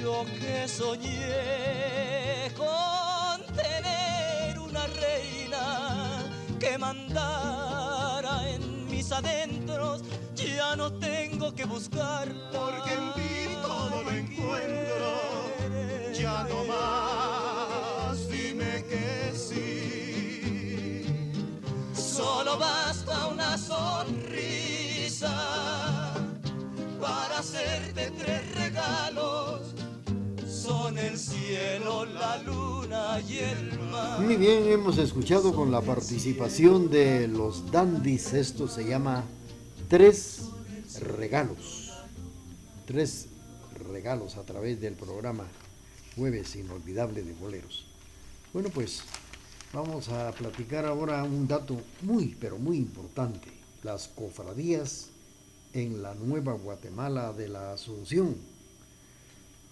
Yo 0.00 0.24
que 0.40 0.66
soñé 0.66 2.50
con 2.56 3.38
tener 3.54 4.58
una 4.58 4.86
reina 5.04 6.24
que 6.58 6.78
mandara 6.78 8.48
en 8.48 8.86
mis 8.90 9.12
adentros, 9.12 10.02
ya 10.34 10.74
no 10.74 10.90
tengo 10.92 11.15
que 11.38 11.64
buscarla. 11.66 12.50
Porque 12.50 12.92
en 12.94 13.12
ti 13.14 13.48
todo 13.62 14.02
lo 14.02 14.10
encuentro. 14.10 15.08
Ya 16.18 16.44
no 16.44 16.64
más, 16.64 18.28
dime 18.28 18.84
que 18.88 19.32
sí. 19.36 21.04
Solo 21.94 22.58
basta 22.58 23.28
una 23.28 23.58
sonrisa 23.58 25.34
para 27.00 27.38
hacerte 27.38 28.10
tres 28.18 28.54
regalos. 28.54 29.74
Son 30.48 30.98
el 30.98 31.18
cielo, 31.18 32.06
la 32.06 32.38
luna 32.38 33.20
y 33.28 33.38
el 33.38 33.78
mar. 33.90 34.20
Muy 34.20 34.36
bien, 34.36 34.66
hemos 34.68 34.96
escuchado 34.98 35.54
con 35.54 35.70
la 35.70 35.82
participación 35.82 36.90
de 36.90 37.28
los 37.28 37.70
dandies, 37.70 38.32
esto 38.32 38.66
se 38.66 38.84
llama 38.84 39.22
Tres 39.88 40.35
Regalos. 41.00 41.92
Tres 42.86 43.26
regalos 43.92 44.36
a 44.36 44.42
través 44.44 44.80
del 44.80 44.94
programa 44.94 45.46
Jueves 46.16 46.56
Inolvidable 46.56 47.22
de 47.22 47.32
Boleros. 47.34 47.86
Bueno, 48.52 48.68
pues 48.70 49.00
vamos 49.72 50.08
a 50.08 50.32
platicar 50.32 50.86
ahora 50.86 51.22
un 51.24 51.46
dato 51.48 51.80
muy, 52.02 52.36
pero 52.40 52.58
muy 52.58 52.78
importante. 52.78 53.48
Las 53.82 54.08
cofradías 54.08 55.08
en 55.74 56.02
la 56.02 56.14
Nueva 56.14 56.54
Guatemala 56.54 57.32
de 57.32 57.48
la 57.48 57.72
Asunción. 57.74 58.36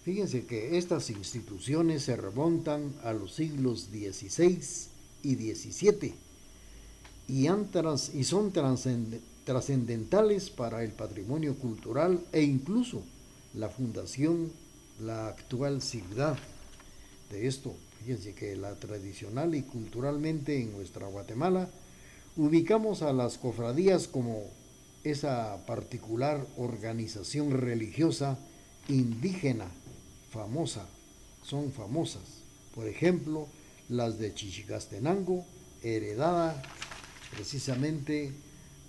Fíjense 0.05 0.45
que 0.45 0.77
estas 0.77 1.09
instituciones 1.09 2.03
se 2.03 2.17
remontan 2.17 2.95
a 3.05 3.13
los 3.15 3.35
siglos 3.35 3.89
XVI 3.91 4.61
y 5.23 5.35
XVII 5.55 6.15
y, 7.27 7.47
trans- 7.73 8.15
y 8.15 8.25
son 8.25 8.53
trascend- 8.53 9.21
trascendentales 9.45 10.51
para 10.51 10.83
el 10.83 10.93
patrimonio 10.93 11.57
cultural 11.57 12.21
e 12.33 12.43
incluso 12.43 13.03
la 13.55 13.69
fundación, 13.69 14.51
la 15.01 15.29
actual 15.29 15.83
ciudad 15.83 16.37
de 17.31 17.47
esto. 17.47 17.75
Fíjense 18.01 18.35
que 18.35 18.57
la 18.57 18.75
tradicional 18.75 19.55
y 19.55 19.63
culturalmente 19.63 20.61
en 20.61 20.73
nuestra 20.73 21.07
Guatemala 21.07 21.69
ubicamos 22.37 23.03
a 23.03 23.13
las 23.13 23.39
cofradías 23.39 24.09
como 24.09 24.45
esa 25.05 25.65
particular 25.67 26.45
organización 26.57 27.51
religiosa 27.53 28.39
indígena 28.89 29.67
famosa, 30.31 30.87
son 31.43 31.71
famosas. 31.73 32.43
Por 32.75 32.89
ejemplo, 32.89 33.47
las 33.89 34.19
de 34.19 34.35
Chichicastenango, 34.35 35.45
heredada 35.83 36.61
precisamente 37.35 38.33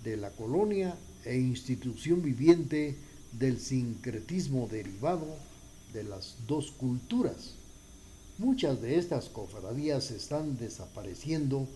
de 0.06 0.16
la 0.16 0.30
colonia 0.30 0.96
e 1.24 1.36
institución 1.36 2.22
viviente 2.22 2.94
del 3.32 3.58
sincretismo 3.58 4.68
derivado 4.70 5.26
de 5.92 6.04
las 6.04 6.36
dos 6.46 6.70
culturas. 6.70 7.54
Muchas 8.38 8.80
de 8.80 8.98
estas 8.98 9.28
cofradías 9.28 10.12
están 10.12 10.58
desapareciendo, 10.58 11.66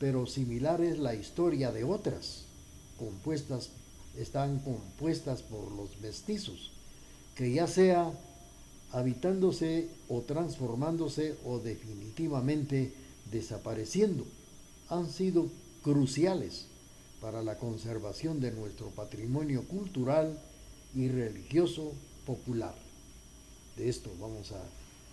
pero 0.00 0.26
similar 0.26 0.80
es 0.80 0.98
la 0.98 1.14
historia 1.14 1.70
de 1.70 1.84
otras, 1.84 2.46
compuestas, 2.98 3.70
están 4.18 4.58
compuestas 4.58 5.42
por 5.42 5.70
los 5.70 6.00
mestizos, 6.00 6.72
que 7.36 7.52
ya 7.52 7.68
sea 7.68 8.10
habitándose 8.90 9.88
o 10.08 10.22
transformándose 10.22 11.36
o 11.44 11.60
definitivamente 11.60 12.92
desapareciendo, 13.30 14.26
han 14.88 15.08
sido 15.08 15.46
cruciales 15.84 16.66
para 17.20 17.42
la 17.42 17.56
conservación 17.56 18.40
de 18.40 18.52
nuestro 18.52 18.88
patrimonio 18.88 19.62
cultural 19.64 20.38
y 20.94 21.08
religioso 21.08 21.92
popular. 22.26 22.74
De 23.76 23.88
esto 23.88 24.10
vamos 24.20 24.52
a 24.52 24.62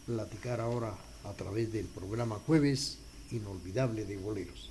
platicar 0.05 0.61
ahora 0.61 0.95
a 1.23 1.33
través 1.33 1.71
del 1.71 1.85
programa 1.85 2.39
Jueves 2.45 2.97
Inolvidable 3.31 4.05
de 4.05 4.17
Boleros. 4.17 4.69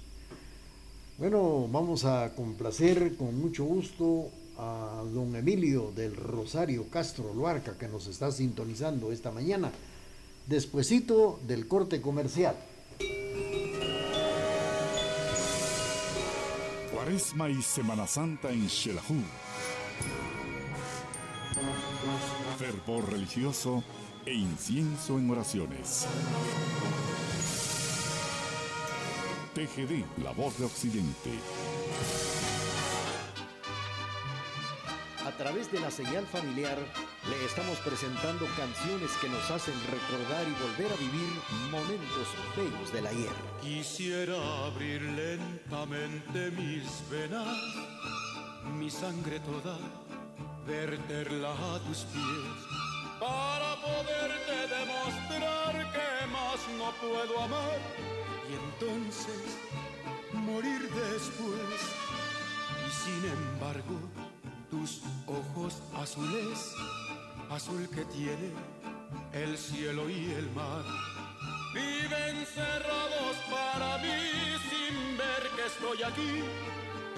Bueno, 1.19 1.69
vamos 1.71 2.05
a 2.05 2.33
complacer 2.35 3.17
con 3.17 3.39
mucho 3.39 3.65
gusto 3.65 4.31
a 4.59 5.05
don 5.13 5.35
Emilio 5.35 5.93
del 5.95 6.15
Rosario 6.15 6.89
Castro 6.89 7.33
Luarca 7.35 7.77
que 7.77 7.89
nos 7.89 8.07
está 8.07 8.31
sintonizando 8.31 9.13
esta 9.13 9.31
mañana, 9.31 9.73
despuesito 10.47 11.39
del 11.47 11.67
corte 11.67 12.01
comercial. 12.01 12.57
Cuaresma 17.05 17.51
y 17.51 17.61
Semana 17.61 18.07
Santa 18.07 18.51
en 18.51 18.67
Xelajú. 18.67 19.17
Fervor 22.59 23.13
religioso 23.13 23.85
e 24.25 24.33
incienso 24.33 25.19
en 25.19 25.29
oraciones. 25.29 26.07
TGD, 29.55 30.23
la 30.25 30.33
voz 30.33 30.59
de 30.59 30.65
Occidente. 30.65 31.31
Través 35.45 35.71
de 35.71 35.79
la 35.79 35.91
señal 35.91 36.27
familiar 36.27 36.79
le 37.29 37.45
estamos 37.45 37.77
presentando 37.81 38.47
canciones 38.57 39.11
que 39.21 39.29
nos 39.29 39.51
hacen 39.51 39.75
recordar 39.93 40.43
y 40.49 40.55
volver 40.65 40.91
a 40.91 40.97
vivir 40.97 41.29
momentos 41.71 42.29
bellos 42.57 42.91
del 42.91 43.07
ayer. 43.07 43.35
Quisiera 43.61 44.39
abrir 44.65 45.03
lentamente 45.03 46.51
mis 46.53 46.87
venas, 47.11 47.59
mi 48.79 48.89
sangre 48.89 49.39
toda, 49.41 49.77
verterla 50.67 51.53
a 51.53 51.79
tus 51.81 52.05
pies, 52.05 52.57
para 53.21 53.77
poderte 53.83 54.57
demostrar 54.79 55.93
que 55.93 56.27
más 56.33 56.59
no 56.79 56.91
puedo 57.07 57.39
amar 57.43 57.79
y 58.49 58.55
entonces 58.65 59.59
morir 60.33 60.89
después. 60.89 61.81
Y 62.87 62.91
sin 63.05 63.31
embargo, 63.31 64.24
tus 64.75 65.01
ojos 65.27 65.83
azules, 65.97 66.75
azul 67.51 67.89
que 67.95 68.05
tiene 68.07 68.49
el 69.33 69.57
cielo 69.57 70.09
y 70.11 70.33
el 70.33 70.51
mar, 70.51 70.85
viven 71.75 72.45
cerrados 72.47 73.37
para 73.51 73.99
mí 73.99 74.21
sin 74.71 75.17
ver 75.17 75.43
que 75.55 75.67
estoy 75.73 76.03
aquí, 76.11 76.33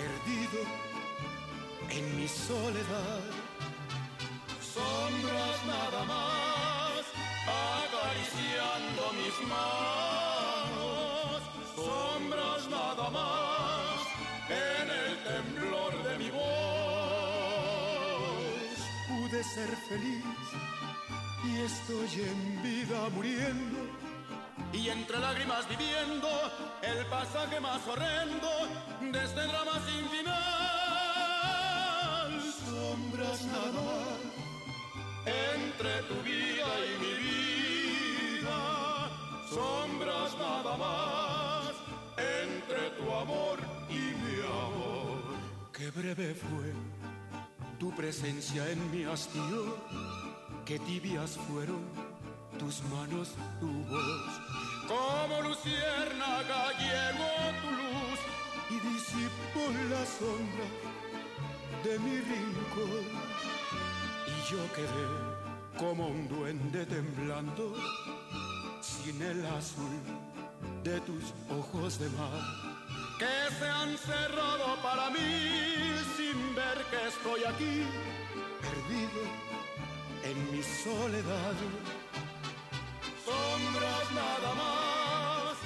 perdido 0.01 0.61
en 1.97 2.17
mi 2.17 2.29
soledad. 2.29 3.25
Sombras 4.75 5.59
nada 5.67 6.05
más, 6.05 7.03
acariciando 7.81 9.03
mis 9.21 9.49
manos, 9.49 10.16
pude 19.29 19.43
ser 19.43 19.69
feliz 19.89 20.25
y 21.45 21.59
estoy 21.61 22.23
en 22.23 22.63
vida 22.63 23.09
muriendo. 23.15 23.79
Y 24.73 24.89
entre 24.89 25.19
lágrimas 25.19 25.69
viviendo 25.69 26.29
el 26.83 27.07
pasaje 27.07 27.61
más 27.61 27.87
horrendo 27.89 28.49
de 29.01 29.25
este 29.25 29.41
drama 29.41 29.81
sin 29.87 30.09
final. 30.11 30.33
Sombras 32.65 33.43
nadar 33.47 34.19
entre 35.25 36.03
tu 36.03 36.15
vida 36.23 36.69
y 36.87 36.99
mi 37.03 37.15
vida. 37.27 38.61
Sombras 39.49 40.37
nada 40.39 40.77
más 40.77 41.73
entre 42.17 42.91
tu 42.99 43.05
amor 43.13 43.59
y 43.89 44.15
mi 44.23 44.41
amor. 44.43 45.19
Qué 45.73 45.91
breve 45.91 46.35
fue 46.35 46.73
tu 47.79 47.91
presencia 47.95 48.71
en 48.71 48.91
mi 48.91 49.05
hastío, 49.05 49.77
que 50.65 50.79
tibias 50.79 51.39
fueron 51.49 51.83
tus 52.59 52.83
manos, 52.85 53.35
tu 53.61 53.67
voz. 53.67 54.33
Como 54.89 55.49
luciérnaga 55.49 56.73
llegó 56.79 57.33
tu 57.63 57.71
luz 57.71 58.21
y 58.71 58.77
disipó 58.89 59.65
la 59.91 60.07
sombra 60.07 60.67
de 61.85 61.99
mi 61.99 62.17
rincón. 62.19 63.07
Y 64.27 64.51
yo 64.51 64.73
quedé 64.75 65.79
como 65.79 66.09
un 66.09 66.29
duende 66.29 66.87
temblando 66.87 67.75
sin 68.81 69.21
el 69.21 69.45
azul 69.47 70.01
de 70.83 71.01
tus 71.01 71.35
ojos 71.51 71.99
de 71.99 72.09
mar 72.11 72.76
que 73.19 73.37
se 73.59 73.69
han 73.69 73.97
cerrado 73.97 74.77
para 74.83 75.09
mí 75.11 75.99
sin 76.17 76.55
ver 76.55 76.85
que 76.91 77.09
estoy 77.09 77.45
aquí, 77.45 77.87
perdido 78.61 79.23
en 80.23 80.53
mi 80.53 80.63
soledad. 80.63 81.55
Sombras 83.25 84.13
nada 84.13 84.55
más, 84.63 85.57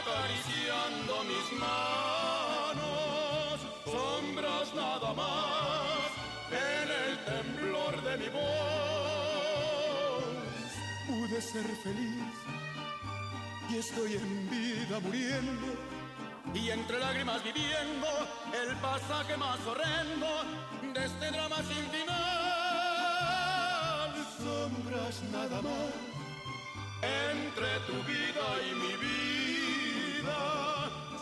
acariciando 0.00 1.24
mis 1.30 1.46
manos, 1.60 3.60
sombras 3.84 4.74
nada 4.74 5.14
más, 5.14 6.10
en 6.50 6.90
el 7.02 7.12
temblor 7.24 8.02
de 8.02 8.16
mi 8.18 8.28
voz. 8.28 8.42
Pude 11.06 11.40
ser 11.40 11.64
feliz 11.84 12.34
y 13.70 13.76
estoy 13.76 14.14
en 14.14 14.50
vida 14.50 14.98
muriendo 15.00 15.91
y 16.54 16.70
entre 16.70 16.98
lágrimas 16.98 17.42
viviendo 17.42 18.06
el 18.52 18.76
pasaje 18.76 19.36
más 19.36 19.58
horrendo 19.66 20.26
de 20.92 21.04
este 21.04 21.30
drama 21.30 21.56
sin 21.56 21.90
final. 21.90 22.12
Sombras 24.38 25.22
nada 25.32 25.62
más 25.62 25.92
entre 27.02 27.80
tu 27.86 27.94
vida 28.06 28.58
y 28.68 28.74
mi 28.74 28.96
vida. 30.20 30.40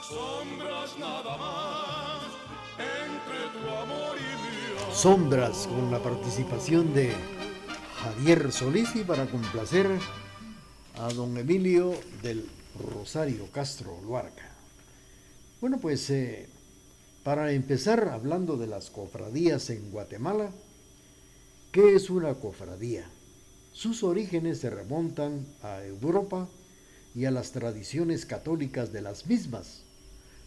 Sombras 0.09 0.99
nada 0.99 1.37
más 1.37 2.23
entre 2.79 3.49
tu 3.53 3.69
amor 3.71 4.17
y 4.17 4.21
mi 4.21 4.83
amor. 4.83 4.95
Sombras 4.95 5.67
con 5.69 5.91
la 5.91 5.99
participación 6.01 6.93
de 6.93 7.15
Javier 8.03 8.51
Solís 8.51 8.97
y 8.97 9.05
para 9.05 9.27
complacer 9.27 9.87
a 10.99 11.13
don 11.13 11.37
Emilio 11.37 11.95
del 12.23 12.49
Rosario 12.95 13.47
Castro 13.53 14.01
Luarca. 14.03 14.50
Bueno, 15.61 15.79
pues 15.79 16.09
eh, 16.09 16.47
para 17.23 17.53
empezar 17.53 18.09
hablando 18.09 18.57
de 18.57 18.67
las 18.67 18.89
cofradías 18.89 19.69
en 19.69 19.91
Guatemala, 19.91 20.51
¿qué 21.71 21.95
es 21.95 22.09
una 22.09 22.33
cofradía? 22.33 23.05
Sus 23.71 24.03
orígenes 24.03 24.61
se 24.61 24.71
remontan 24.71 25.45
a 25.63 25.85
Europa 25.85 26.49
y 27.15 27.27
a 27.27 27.31
las 27.31 27.53
tradiciones 27.53 28.25
católicas 28.25 28.91
de 28.91 29.03
las 29.03 29.27
mismas. 29.27 29.83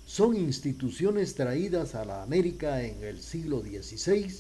Son 0.07 0.35
instituciones 0.35 1.35
traídas 1.35 1.93
a 1.93 2.05
la 2.05 2.23
América 2.23 2.81
en 2.81 3.03
el 3.03 3.21
siglo 3.21 3.61
XVI 3.61 4.33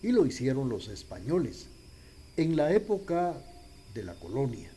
y 0.00 0.12
lo 0.12 0.26
hicieron 0.26 0.68
los 0.68 0.86
españoles, 0.86 1.66
en 2.36 2.54
la 2.54 2.72
época 2.72 3.34
de 3.94 4.04
la 4.04 4.14
colonia. 4.14 4.70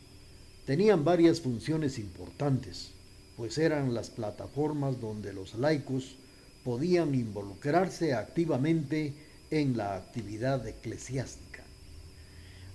Tenían 0.66 1.04
varias 1.04 1.40
funciones 1.40 2.00
importantes 2.00 2.93
pues 3.36 3.58
eran 3.58 3.94
las 3.94 4.10
plataformas 4.10 5.00
donde 5.00 5.32
los 5.32 5.54
laicos 5.54 6.16
podían 6.64 7.14
involucrarse 7.14 8.14
activamente 8.14 9.12
en 9.50 9.76
la 9.76 9.96
actividad 9.96 10.66
eclesiástica. 10.66 11.62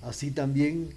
Así 0.01 0.31
también 0.31 0.89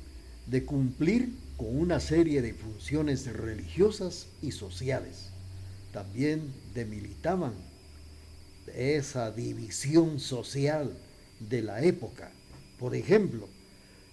de 0.47 0.65
cumplir 0.65 1.33
con 1.57 1.77
una 1.77 2.01
serie 2.01 2.43
de 2.43 2.55
funciones 2.55 3.27
religiosas 3.33 4.27
y 4.43 4.53
sociales. 4.53 5.29
También 5.93 6.53
demilitaban 6.75 7.53
esa 8.75 9.31
división 9.31 10.19
social 10.19 10.93
de 11.41 11.63
la 11.63 11.83
época. 11.83 12.31
Por 12.79 12.95
ejemplo, 12.95 13.49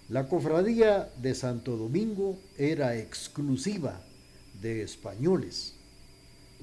la 0.08 0.28
cofradía 0.28 1.08
de 1.20 1.34
Santo 1.34 1.76
Domingo 1.76 2.38
era 2.58 2.96
exclusiva 2.96 4.00
de 4.60 4.82
españoles. 4.82 5.74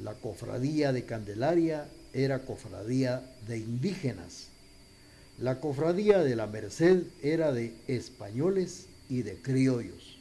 La 0.04 0.14
cofradía 0.14 0.94
de 0.94 1.06
Candelaria 1.06 1.88
era 2.14 2.40
cofradía 2.40 3.24
de 3.48 3.58
indígenas. 3.58 4.48
La 5.40 5.60
cofradía 5.60 6.20
de 6.20 6.36
la 6.36 6.48
Merced 6.48 7.04
era 7.22 7.52
de 7.52 7.74
españoles 7.88 8.88
y 9.10 9.22
de 9.22 9.36
criollos. 9.42 10.18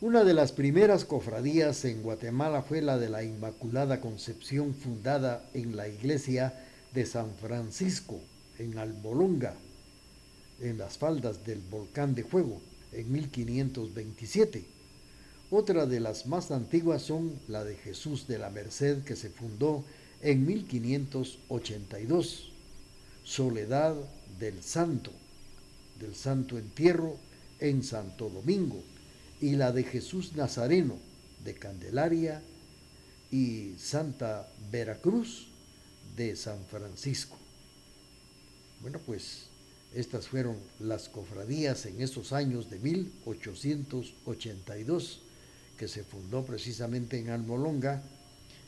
Una 0.00 0.24
de 0.24 0.32
las 0.32 0.52
primeras 0.52 1.04
cofradías 1.04 1.84
en 1.84 2.02
Guatemala 2.02 2.62
fue 2.62 2.80
la 2.80 2.96
de 2.96 3.10
la 3.10 3.22
Inmaculada 3.22 4.00
Concepción 4.00 4.74
fundada 4.74 5.50
en 5.52 5.76
la 5.76 5.88
iglesia 5.88 6.54
de 6.94 7.04
San 7.04 7.34
Francisco, 7.34 8.18
en 8.58 8.78
Albolonga, 8.78 9.54
en 10.60 10.78
las 10.78 10.96
faldas 10.96 11.44
del 11.44 11.60
volcán 11.70 12.14
de 12.14 12.24
fuego, 12.24 12.60
en 12.92 13.12
1527 13.12 14.79
otra 15.50 15.86
de 15.86 16.00
las 16.00 16.26
más 16.26 16.50
antiguas 16.52 17.02
son 17.02 17.38
la 17.48 17.64
de 17.64 17.76
Jesús 17.76 18.26
de 18.28 18.38
la 18.38 18.50
Merced 18.50 19.02
que 19.02 19.16
se 19.16 19.30
fundó 19.30 19.82
en 20.22 20.46
1582, 20.46 22.52
Soledad 23.24 23.96
del 24.38 24.62
Santo, 24.62 25.10
del 25.98 26.14
Santo 26.14 26.56
Entierro 26.56 27.16
en 27.58 27.82
Santo 27.82 28.30
Domingo, 28.30 28.80
y 29.40 29.56
la 29.56 29.72
de 29.72 29.82
Jesús 29.82 30.36
Nazareno 30.36 30.96
de 31.44 31.54
Candelaria 31.54 32.42
y 33.30 33.74
Santa 33.78 34.48
Veracruz 34.70 35.48
de 36.16 36.34
San 36.36 36.58
Francisco. 36.70 37.36
Bueno, 38.82 39.00
pues 39.04 39.46
estas 39.94 40.28
fueron 40.28 40.56
las 40.78 41.08
cofradías 41.08 41.86
en 41.86 42.02
esos 42.02 42.32
años 42.32 42.70
de 42.70 42.78
1882 42.78 45.22
que 45.80 45.88
se 45.88 46.04
fundó 46.04 46.44
precisamente 46.44 47.18
en 47.18 47.30
Almolonga, 47.30 48.02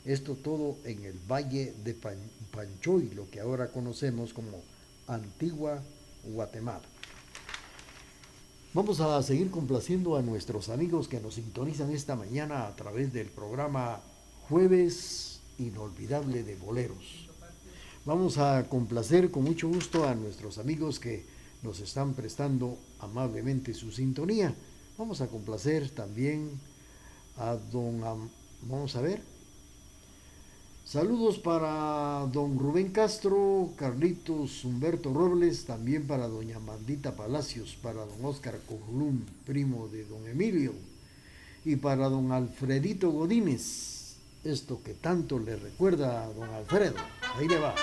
esto 0.03 0.33
todo 0.33 0.77
en 0.83 1.05
el 1.05 1.19
Valle 1.31 1.71
de 1.83 1.93
Panchoy, 1.93 3.11
lo 3.11 3.29
que 3.29 3.39
ahora 3.39 3.67
conocemos 3.67 4.33
como 4.33 4.63
Antigua 5.05 5.79
Guatemala. 6.23 6.81
Vamos 8.73 8.99
a 8.99 9.21
seguir 9.21 9.51
complaciendo 9.51 10.17
a 10.17 10.23
nuestros 10.23 10.69
amigos 10.69 11.07
que 11.07 11.19
nos 11.19 11.35
sintonizan 11.35 11.91
esta 11.91 12.15
mañana 12.15 12.65
a 12.65 12.75
través 12.75 13.13
del 13.13 13.27
programa 13.27 14.01
Jueves 14.49 15.39
Inolvidable 15.59 16.41
de 16.41 16.55
Boleros. 16.55 17.29
Vamos 18.05 18.39
a 18.39 18.67
complacer 18.67 19.29
con 19.29 19.43
mucho 19.43 19.67
gusto 19.67 20.09
a 20.09 20.15
nuestros 20.15 20.57
amigos 20.57 20.99
que 20.99 21.23
nos 21.61 21.79
están 21.79 22.15
prestando 22.15 22.79
amablemente 22.99 23.75
su 23.75 23.91
sintonía. 23.91 24.55
Vamos 24.97 25.21
a 25.21 25.27
complacer 25.27 25.91
también 25.91 26.72
a 27.37 27.55
don, 27.71 28.01
vamos 28.61 28.95
a 28.95 29.01
ver, 29.01 29.21
saludos 30.85 31.39
para 31.39 32.27
don 32.31 32.59
Rubén 32.59 32.91
Castro, 32.91 33.69
Carlitos 33.75 34.63
Humberto 34.63 35.13
Robles, 35.13 35.65
también 35.65 36.05
para 36.05 36.27
doña 36.27 36.59
Mandita 36.59 37.15
Palacios, 37.15 37.77
para 37.81 38.05
don 38.05 38.23
Oscar 38.25 38.59
Cojulum, 38.67 39.21
primo 39.45 39.87
de 39.87 40.05
don 40.05 40.27
Emilio, 40.27 40.73
y 41.65 41.77
para 41.77 42.09
don 42.09 42.31
Alfredito 42.31 43.11
Godínez, 43.11 44.15
esto 44.43 44.81
que 44.83 44.93
tanto 44.93 45.39
le 45.39 45.55
recuerda 45.55 46.23
a 46.23 46.33
don 46.33 46.49
Alfredo. 46.49 46.97
Ahí 47.35 47.47
le 47.47 47.59
va. 47.59 47.73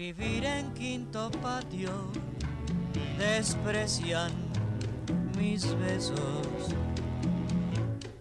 Vivir 0.00 0.46
en 0.46 0.72
quinto 0.72 1.30
patio 1.42 1.92
desprecian 3.18 4.32
mis 5.36 5.74
besos, 5.78 6.16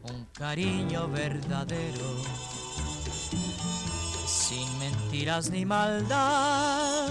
un 0.04 0.26
cariño 0.34 1.08
verdadero, 1.08 2.10
sin 4.28 4.68
mentiras 4.78 5.52
ni 5.52 5.64
maldad. 5.64 7.08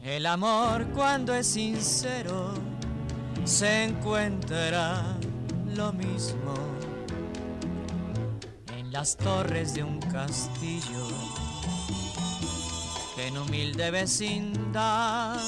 El 0.00 0.24
amor 0.24 0.86
cuando 0.94 1.34
es 1.34 1.48
sincero 1.48 2.54
se 3.42 3.82
encuentra 3.82 5.02
lo 5.74 5.92
mismo 5.92 6.54
en 8.76 8.92
las 8.92 9.16
torres 9.16 9.74
de 9.74 9.82
un 9.82 9.98
castillo 10.02 11.37
en 13.28 13.36
humilde 13.36 13.90
vecindad 13.90 15.38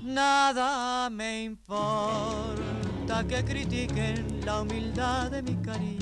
nada 0.00 1.10
me 1.10 1.42
importa 1.42 3.24
que 3.28 3.44
critiquen 3.44 4.40
la 4.46 4.62
humildad 4.62 5.30
de 5.30 5.42
mi 5.42 5.56
cariño. 5.56 6.00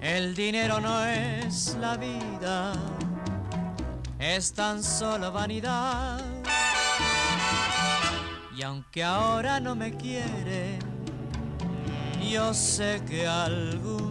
El 0.00 0.34
dinero 0.34 0.80
no 0.80 1.04
es 1.04 1.76
la 1.80 1.96
vida, 1.96 2.72
es 4.18 4.52
tan 4.52 4.82
solo 4.82 5.30
vanidad. 5.30 6.20
Y 8.56 8.62
aunque 8.62 9.04
ahora 9.04 9.60
no 9.60 9.76
me 9.76 9.96
quieren, 9.96 10.80
yo 12.20 12.52
sé 12.52 13.00
que 13.06 13.28
algún 13.28 14.09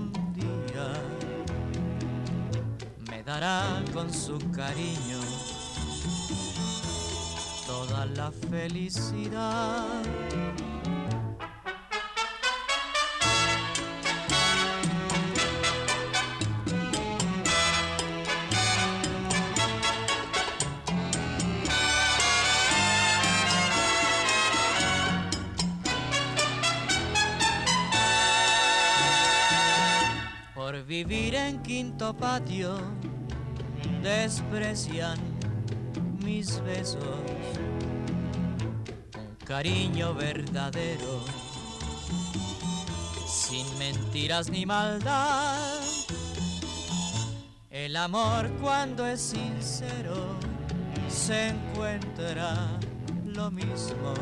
dará 3.30 3.84
con 3.94 4.12
su 4.12 4.40
cariño 4.50 5.20
toda 7.68 8.08
la 8.08 8.32
felicidad. 8.32 9.86
Por 30.56 30.84
vivir 30.84 31.36
en 31.36 31.62
quinto 31.62 32.16
patio 32.16 33.09
desprecian 34.02 35.18
mis 36.24 36.62
besos, 36.62 37.04
un 39.18 39.36
cariño 39.46 40.14
verdadero, 40.14 41.24
sin 43.28 43.66
mentiras 43.78 44.50
ni 44.50 44.66
maldad. 44.66 45.80
El 47.70 47.96
amor 47.96 48.50
cuando 48.62 49.06
es 49.06 49.22
sincero 49.22 50.36
se 51.08 51.48
encuentra 51.50 52.80
lo 53.26 53.50
mismo 53.52 54.14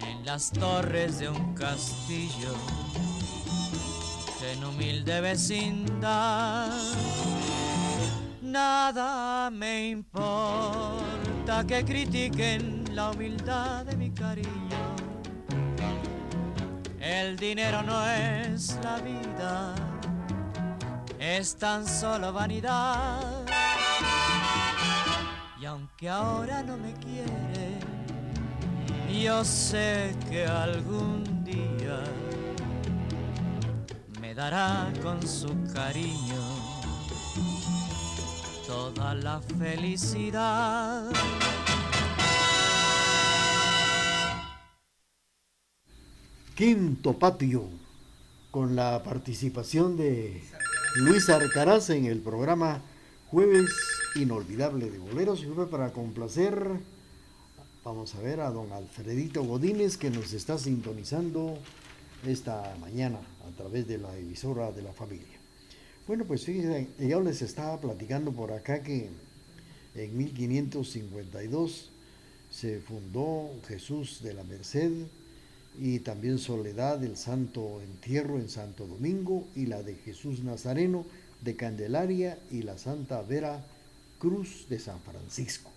en 0.00 0.24
las 0.24 0.50
torres 0.50 1.18
de 1.18 1.28
un 1.28 1.54
castillo 1.54 2.54
que 4.38 4.52
en 4.52 4.64
humilde 4.64 5.20
vecindad 5.20 6.70
nada 8.54 9.50
me 9.50 9.88
importa 9.88 11.64
que 11.66 11.84
critiquen 11.84 12.84
la 12.94 13.10
humildad 13.10 13.84
de 13.84 13.96
mi 13.96 14.10
cariño. 14.12 14.82
El 17.00 17.36
dinero 17.36 17.82
no 17.82 17.98
es 18.08 18.78
la 18.80 18.98
vida, 18.98 19.74
es 21.18 21.56
tan 21.56 21.84
solo 21.84 22.32
vanidad. 22.32 23.44
Y 25.60 25.64
aunque 25.64 26.08
ahora 26.08 26.62
no 26.62 26.76
me 26.76 26.92
quiere, 26.94 27.80
yo 29.20 29.44
sé 29.44 30.14
que 30.30 30.46
algún 30.46 31.42
día 31.42 31.98
me 34.20 34.32
dará 34.32 34.92
con 35.02 35.20
su 35.26 35.48
cariño 35.72 36.53
toda 38.74 39.14
la 39.14 39.40
felicidad. 39.40 41.08
Quinto 46.56 47.16
Patio, 47.16 47.68
con 48.50 48.74
la 48.74 49.00
participación 49.04 49.96
de 49.96 50.42
Luis 50.96 51.28
Arcaraz 51.28 51.90
en 51.90 52.06
el 52.06 52.18
programa 52.18 52.82
Jueves 53.30 53.70
Inolvidable 54.16 54.90
de 54.90 54.98
Boleros. 54.98 55.44
Y 55.44 55.46
fue 55.46 55.70
para 55.70 55.92
complacer, 55.92 56.80
vamos 57.84 58.12
a 58.16 58.20
ver, 58.22 58.40
a 58.40 58.50
don 58.50 58.72
Alfredito 58.72 59.44
Godínez 59.44 59.96
que 59.96 60.10
nos 60.10 60.32
está 60.32 60.58
sintonizando 60.58 61.58
esta 62.26 62.74
mañana 62.80 63.20
a 63.48 63.56
través 63.56 63.86
de 63.86 63.98
la 63.98 64.16
emisora 64.16 64.72
de 64.72 64.82
la 64.82 64.92
familia. 64.92 65.33
Bueno, 66.06 66.26
pues 66.26 66.44
fíjense, 66.44 66.86
yo 66.98 67.22
les 67.22 67.40
estaba 67.40 67.80
platicando 67.80 68.30
por 68.30 68.52
acá 68.52 68.82
que 68.82 69.08
en 69.94 70.18
1552 70.18 71.88
se 72.50 72.80
fundó 72.80 73.50
Jesús 73.66 74.20
de 74.22 74.34
la 74.34 74.44
Merced 74.44 74.92
y 75.80 76.00
también 76.00 76.38
Soledad 76.38 76.98
del 76.98 77.16
Santo 77.16 77.80
Entierro 77.80 78.38
en 78.38 78.50
Santo 78.50 78.86
Domingo 78.86 79.46
y 79.56 79.64
la 79.64 79.82
de 79.82 79.94
Jesús 79.94 80.40
Nazareno 80.40 81.06
de 81.40 81.56
Candelaria 81.56 82.38
y 82.50 82.64
la 82.64 82.76
Santa 82.76 83.22
Vera 83.22 83.64
Cruz 84.18 84.66
de 84.68 84.80
San 84.80 85.00
Francisco, 85.00 85.70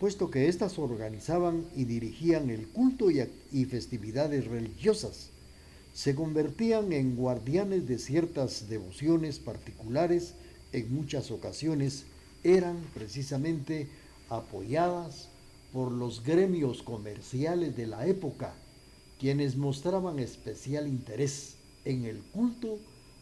puesto 0.00 0.30
que 0.30 0.48
éstas 0.48 0.78
organizaban 0.78 1.66
y 1.76 1.84
dirigían 1.84 2.48
el 2.48 2.66
culto 2.68 3.10
y, 3.10 3.22
y 3.52 3.66
festividades 3.66 4.46
religiosas 4.46 5.33
se 5.94 6.16
convertían 6.16 6.92
en 6.92 7.14
guardianes 7.14 7.86
de 7.86 7.98
ciertas 7.98 8.68
devociones 8.68 9.38
particulares, 9.38 10.34
en 10.72 10.92
muchas 10.92 11.30
ocasiones 11.30 12.04
eran 12.42 12.76
precisamente 12.92 13.88
apoyadas 14.28 15.28
por 15.72 15.92
los 15.92 16.24
gremios 16.24 16.82
comerciales 16.82 17.76
de 17.76 17.86
la 17.86 18.06
época, 18.06 18.54
quienes 19.20 19.56
mostraban 19.56 20.18
especial 20.18 20.88
interés 20.88 21.54
en 21.84 22.04
el 22.04 22.18
culto 22.18 22.78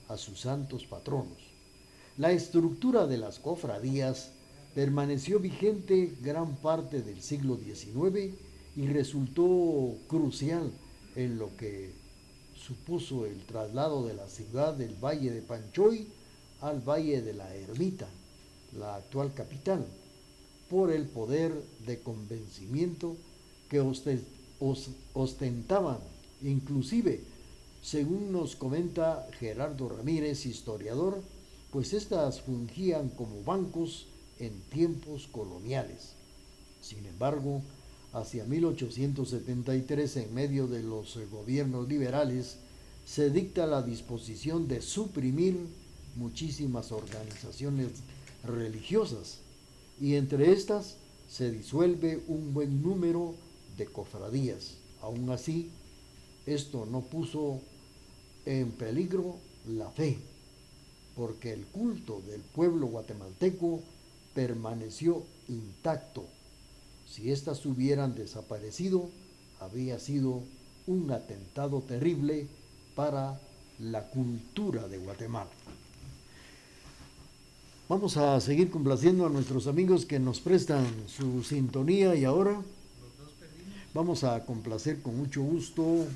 a 0.09 0.16
sus 0.16 0.41
santos 0.41 0.87
patronos. 0.87 1.53
La 2.16 2.33
estructura 2.33 3.07
de 3.07 3.18
las 3.18 3.39
cofradías 3.39 4.33
permaneció 4.75 5.41
vigente 5.41 6.14
gran 6.23 6.57
parte 6.57 7.03
del 7.03 7.20
siglo 7.20 7.59
XIX 7.59 8.35
y 8.77 8.87
resultó 8.87 9.95
crucial 10.09 10.70
en 11.16 11.39
lo 11.39 11.55
que 11.59 12.01
supuso 12.67 13.27
el 13.27 13.45
traslado 13.45 14.07
de 14.07 14.15
la 14.15 14.29
ciudad 14.29 14.75
del 14.75 14.95
Valle 14.95 15.31
de 15.31 15.43
Panchoy 15.43 16.07
al 16.61 16.81
Valle 16.81 17.23
de 17.23 17.35
la 17.35 17.55
Ermita, 17.55 18.09
la 18.79 18.97
actual 18.97 19.35
capital, 19.35 19.85
por 20.71 20.91
el 20.91 21.07
poder 21.07 21.53
de 21.87 22.01
convencimiento 22.01 23.17
que 23.69 23.81
ostentaban, 25.13 25.99
inclusive, 26.43 27.21
según 27.83 28.33
nos 28.33 28.55
comenta 28.55 29.27
Gerardo 29.41 29.89
Ramírez, 29.89 30.47
historiador, 30.47 31.21
pues 31.73 31.93
éstas 31.93 32.41
fungían 32.43 33.09
como 33.09 33.43
bancos 33.43 34.07
en 34.39 34.53
tiempos 34.71 35.27
coloniales. 35.27 36.13
Sin 36.81 37.05
embargo, 37.07 37.61
hacia 38.13 38.45
1873, 38.45 40.17
en 40.19 40.35
medio 40.35 40.67
de 40.67 40.83
los 40.83 41.19
gobiernos 41.31 41.89
liberales, 41.89 42.57
se 43.07 43.31
dicta 43.31 43.67
la 43.67 43.83
disposición 43.83 44.69
de 44.69 44.83
suprimir 44.83 45.57
muchísimas 46.17 46.93
organizaciones 46.93 47.89
religiosas 48.45 49.39
y 50.01 50.15
entre 50.15 50.53
estas 50.53 50.97
se 51.29 51.51
disuelve 51.51 52.23
un 52.29 52.53
buen 52.53 52.83
número 52.83 53.35
de 53.79 53.87
cofradías. 53.87 54.75
Aún 55.01 55.31
así, 55.31 55.71
esto 56.47 56.87
no 56.87 57.01
puso 57.01 57.61
en 58.45 58.71
peligro 58.73 59.37
la 59.69 59.91
fe, 59.91 60.19
porque 61.17 61.53
el 61.53 61.65
culto 61.65 62.21
del 62.27 62.41
pueblo 62.41 62.89
guatemalteco 62.89 63.81
permaneció 64.35 65.23
intacto 65.49 66.27
si 67.13 67.31
éstas 67.31 67.67
hubieran 67.67 68.15
desaparecido, 68.15 69.11
habría 69.61 69.99
sido 69.99 70.43
un 70.87 71.11
atentado 71.11 71.83
terrible 71.83 72.47
para 72.97 73.39
la 73.79 74.09
cultura 74.09 74.89
de 74.89 74.97
Guatemala. 74.97 75.51
Vamos 77.89 78.17
a 78.17 78.41
seguir 78.41 78.71
complaciendo 78.71 79.27
a 79.27 79.29
nuestros 79.29 79.67
amigos 79.67 80.07
que 80.07 80.19
nos 80.19 80.41
prestan 80.41 80.87
su 81.07 81.43
sintonía 81.43 82.15
y 82.15 82.25
ahora 82.25 82.63
vamos 83.93 84.25
a 84.25 84.47
complacer 84.47 85.03
con 85.03 85.19
mucho 85.19 85.43
gusto 85.43 86.07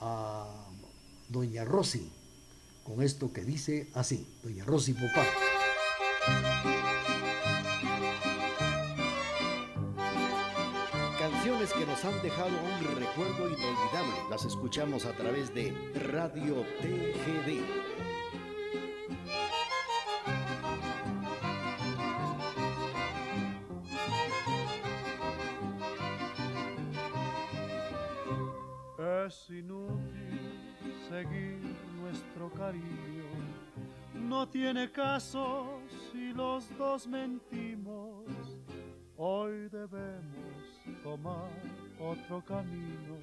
a 0.00 0.48
Doña 1.28 1.64
Rosy 1.64 2.10
con 2.82 3.02
esto 3.02 3.32
que 3.32 3.44
dice 3.44 3.88
así, 3.94 4.26
Doña 4.42 4.64
Rosy 4.64 4.94
Popá. 4.94 5.24
Que 11.78 11.84
nos 11.84 12.02
han 12.04 12.22
dejado 12.22 12.48
un 12.48 12.96
recuerdo 12.96 13.48
inolvidable. 13.48 14.14
Las 14.30 14.44
escuchamos 14.46 15.04
a 15.04 15.12
través 15.12 15.54
de 15.54 15.72
Radio 16.10 16.64
TGD. 16.80 17.60
Es 29.26 29.50
inútil 29.50 30.40
seguir 31.10 31.58
nuestro 32.00 32.50
cariño, 32.52 33.24
no 34.14 34.48
tiene 34.48 34.90
caso 34.92 35.80
si 36.10 36.32
los 36.32 36.64
dos 36.78 37.06
mentimos. 37.06 38.24
Hoy 39.16 39.68
debemos 39.68 40.55
tomar 41.02 41.50
otro 41.98 42.42
camino, 42.44 43.16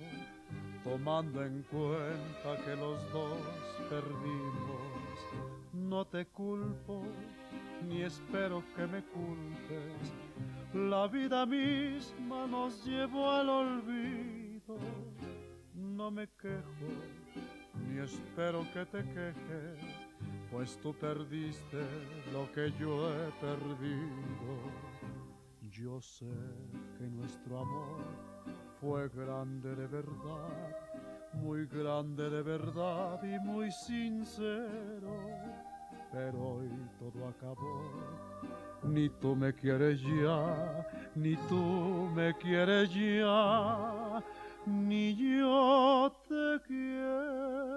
tomando 0.83 1.43
en 1.43 1.63
cuenta 1.63 2.63
que 2.63 2.75
los 2.75 3.11
dos 3.11 3.39
perdimos. 3.89 4.83
No 5.73 6.05
te 6.05 6.25
culpo, 6.25 7.03
ni 7.87 8.01
espero 8.01 8.63
que 8.75 8.87
me 8.87 9.03
culpes. 9.03 10.13
La 10.73 11.07
vida 11.07 11.45
misma 11.45 12.47
nos 12.47 12.83
llevó 12.85 13.29
al 13.31 13.49
olvido. 13.49 14.77
No 15.75 16.09
me 16.09 16.27
quejo, 16.27 16.89
ni 17.87 17.99
espero 17.99 18.65
que 18.73 18.85
te 18.85 19.03
quejes, 19.03 19.79
pues 20.51 20.79
tú 20.81 20.93
perdiste 20.93 21.83
lo 22.31 22.51
que 22.51 22.71
yo 22.79 23.09
he 23.13 23.31
perdido. 23.39 24.92
Yo 25.83 25.99
sé 25.99 26.25
que 26.97 27.03
nuestro 27.09 27.59
amor 27.59 27.99
fue 28.79 29.09
grande 29.09 29.75
de 29.75 29.85
verdad, 29.85 30.77
muy 31.33 31.65
grande 31.65 32.29
de 32.29 32.41
verdad 32.41 33.21
y 33.21 33.37
muy 33.39 33.69
sincero, 33.69 35.19
pero 36.09 36.39
hoy 36.39 36.69
todo 36.97 37.27
acabó. 37.27 37.81
Ni 38.83 39.09
tú 39.09 39.35
me 39.35 39.53
quieres 39.53 40.01
ya, 40.01 40.87
ni 41.15 41.35
tú 41.49 42.09
me 42.15 42.33
quieres 42.37 42.89
ya, 42.93 44.23
ni 44.65 45.13
yo 45.17 46.15
te 46.29 46.61
quiero. 46.65 47.73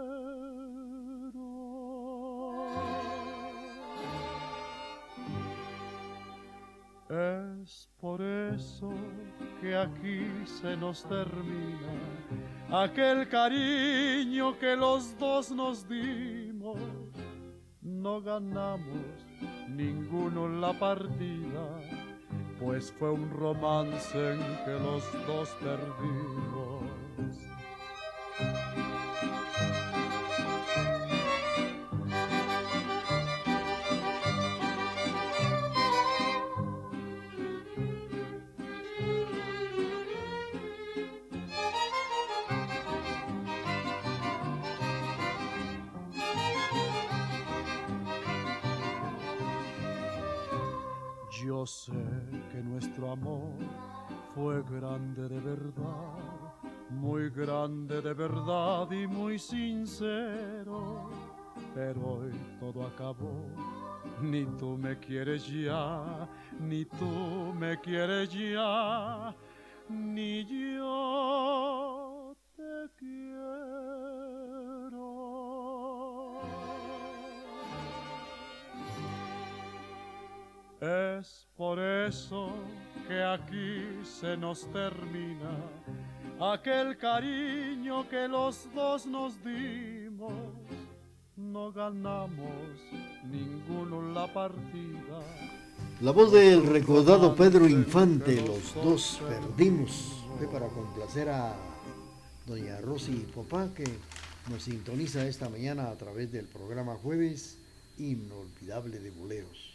Es 7.67 7.89
por 8.01 8.23
eso 8.23 8.93
que 9.61 9.77
aquí 9.77 10.25
se 10.45 10.77
nos 10.77 11.03
termina 11.03 12.85
aquel 12.85 13.29
cariño 13.29 14.57
que 14.57 14.77
los 14.77 15.19
dos 15.19 15.51
nos 15.51 15.89
dimos. 15.89 16.79
No 17.83 18.23
ganamos 18.23 19.27
ninguno 19.69 20.49
la 20.49 20.79
partida, 20.79 21.81
pues 22.61 22.93
fue 22.93 23.11
un 23.11 23.29
romance 23.31 24.17
en 24.35 24.39
que 24.65 24.79
los 24.79 25.03
dos 25.27 25.49
perdimos. 25.61 26.85
Fue 54.37 54.63
grande 54.65 55.29
de 55.31 55.41
verdad, 55.41 56.13
muy 56.91 57.31
grande 57.31 58.03
de 58.03 58.13
verdad 58.13 58.91
y 58.91 59.07
muy 59.07 59.39
sincero, 59.39 61.09
pero 61.75 62.19
hoy 62.19 62.33
todo 62.61 62.87
acabó. 62.87 63.49
Ni 64.21 64.45
tú 64.59 64.77
me 64.77 64.99
quieres 64.99 65.49
ya, 65.49 66.29
ni 66.61 66.85
tú 66.85 67.55
me 67.59 67.81
quieres 67.81 68.31
ya, 68.31 69.35
ni 69.89 70.45
yo 70.45 72.37
te 72.57 72.91
quiero. 72.99 73.57
Es 80.79 81.49
por 81.57 81.81
eso 81.81 82.36
aquí 83.35 83.83
se 84.05 84.37
nos 84.37 84.71
termina 84.73 85.51
aquel 86.41 86.97
cariño 86.97 88.09
que 88.09 88.29
los 88.29 88.69
dos 88.75 89.07
nos 89.07 89.35
dimos. 89.45 90.33
No 91.37 91.73
ganamos 91.73 92.81
ninguno 93.25 94.13
la 94.13 94.33
partida. 94.33 95.21
La 96.01 96.11
voz 96.11 96.33
del 96.33 96.67
recordado 96.67 97.35
Pedro 97.35 97.69
Infante, 97.69 98.41
los 98.41 98.75
dos 98.75 99.21
perdimos. 99.29 100.23
Fue 100.39 100.47
para 100.49 100.69
complacer 100.69 101.29
a 101.29 101.55
doña 102.47 102.81
Rosy 102.81 103.27
Popá 103.35 103.69
que 103.75 103.85
nos 104.51 104.63
sintoniza 104.63 105.27
esta 105.27 105.49
mañana 105.49 105.91
a 105.91 105.97
través 105.97 106.31
del 106.33 106.47
programa 106.47 106.95
Jueves 106.95 107.59
Inolvidable 107.99 109.01
de 109.01 109.11
Boleros. 109.11 109.75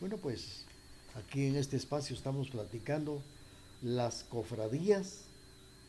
Bueno, 0.00 0.16
pues 0.16 0.64
aquí 1.16 1.46
en 1.46 1.56
este 1.56 1.76
espacio 1.76 2.14
estamos 2.14 2.50
platicando 2.50 3.20
las 3.82 4.24
cofradías 4.24 5.22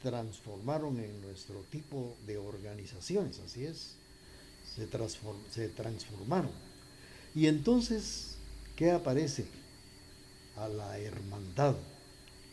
transformaron 0.01 0.99
en 0.99 1.21
nuestro 1.21 1.63
tipo 1.69 2.15
de 2.25 2.37
organizaciones, 2.37 3.39
así 3.45 3.65
es, 3.65 3.93
se, 4.75 4.87
se 5.51 5.69
transformaron. 5.69 6.51
Y 7.35 7.47
entonces, 7.47 8.35
¿qué 8.75 8.91
aparece? 8.91 9.45
A 10.57 10.67
la 10.67 10.97
hermandad, 10.97 11.75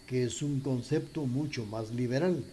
que 0.07 0.25
es 0.25 0.43
un 0.43 0.61
concepto 0.61 1.27
mucho 1.27 1.65
más 1.65 1.91
liberal. 1.91 2.45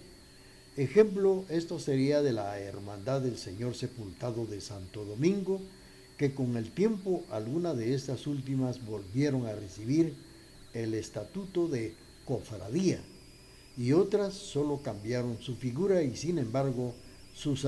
Ejemplo, 0.77 1.45
esto 1.49 1.79
sería 1.79 2.21
de 2.21 2.33
la 2.33 2.59
Hermandad 2.59 3.21
del 3.21 3.37
Señor 3.37 3.75
Sepultado 3.75 4.45
de 4.45 4.59
Santo 4.59 5.05
Domingo, 5.05 5.61
que 6.17 6.33
con 6.33 6.55
el 6.57 6.71
tiempo 6.71 7.25
algunas 7.31 7.75
de 7.77 7.93
estas 7.93 8.27
últimas 8.27 8.85
volvieron 8.85 9.45
a 9.45 9.53
recibir 9.53 10.15
el 10.73 10.93
estatuto 10.93 11.67
de 11.67 11.93
cofradía 12.25 12.99
y 13.77 13.91
otras 13.91 14.33
solo 14.33 14.81
cambiaron 14.81 15.37
su 15.41 15.55
figura 15.55 16.01
y 16.01 16.15
sin 16.15 16.37
embargo 16.37 16.93
sus, 17.33 17.65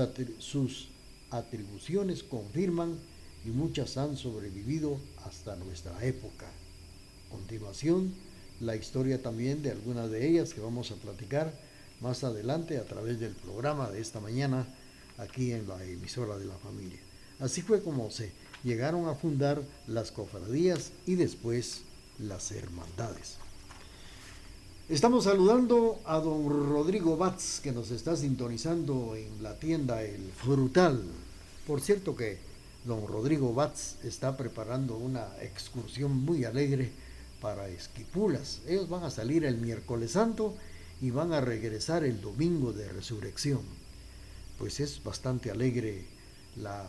atribuciones 1.30 2.22
confirman 2.22 2.98
y 3.44 3.50
muchas 3.50 3.98
han 3.98 4.16
sobrevivido 4.16 4.98
hasta 5.24 5.56
nuestra 5.56 6.02
época. 6.04 6.46
A 6.46 7.30
continuación, 7.30 8.14
la 8.60 8.76
historia 8.76 9.22
también 9.22 9.62
de 9.62 9.70
algunas 9.70 10.10
de 10.10 10.26
ellas 10.26 10.54
que 10.54 10.60
vamos 10.60 10.90
a 10.90 10.96
platicar 10.96 11.52
más 12.00 12.24
adelante 12.24 12.78
a 12.78 12.84
través 12.84 13.20
del 13.20 13.32
programa 13.32 13.90
de 13.90 14.00
esta 14.00 14.20
mañana 14.20 14.66
aquí 15.18 15.52
en 15.52 15.68
la 15.68 15.84
emisora 15.84 16.38
de 16.38 16.46
la 16.46 16.56
familia. 16.56 17.07
Así 17.40 17.62
fue 17.62 17.82
como 17.82 18.10
se 18.10 18.32
llegaron 18.64 19.08
a 19.08 19.14
fundar 19.14 19.62
las 19.86 20.10
cofradías 20.10 20.90
y 21.06 21.14
después 21.14 21.82
las 22.18 22.50
hermandades. 22.50 23.36
Estamos 24.88 25.24
saludando 25.24 26.00
a 26.04 26.18
don 26.18 26.48
Rodrigo 26.48 27.16
Batz 27.16 27.60
que 27.60 27.72
nos 27.72 27.90
está 27.90 28.16
sintonizando 28.16 29.14
en 29.14 29.42
la 29.42 29.54
tienda 29.54 30.02
El 30.02 30.32
Frutal. 30.32 31.02
Por 31.66 31.80
cierto 31.80 32.16
que 32.16 32.38
don 32.84 33.06
Rodrigo 33.06 33.52
Batz 33.52 34.02
está 34.02 34.36
preparando 34.36 34.96
una 34.96 35.28
excursión 35.42 36.24
muy 36.24 36.44
alegre 36.44 36.90
para 37.40 37.68
Esquipulas. 37.68 38.62
Ellos 38.66 38.88
van 38.88 39.04
a 39.04 39.10
salir 39.10 39.44
el 39.44 39.58
miércoles 39.58 40.12
santo 40.12 40.54
y 41.00 41.10
van 41.10 41.32
a 41.32 41.40
regresar 41.40 42.02
el 42.02 42.20
domingo 42.20 42.72
de 42.72 42.88
resurrección. 42.88 43.60
Pues 44.58 44.80
es 44.80 45.04
bastante 45.04 45.50
alegre 45.50 46.06
la 46.56 46.84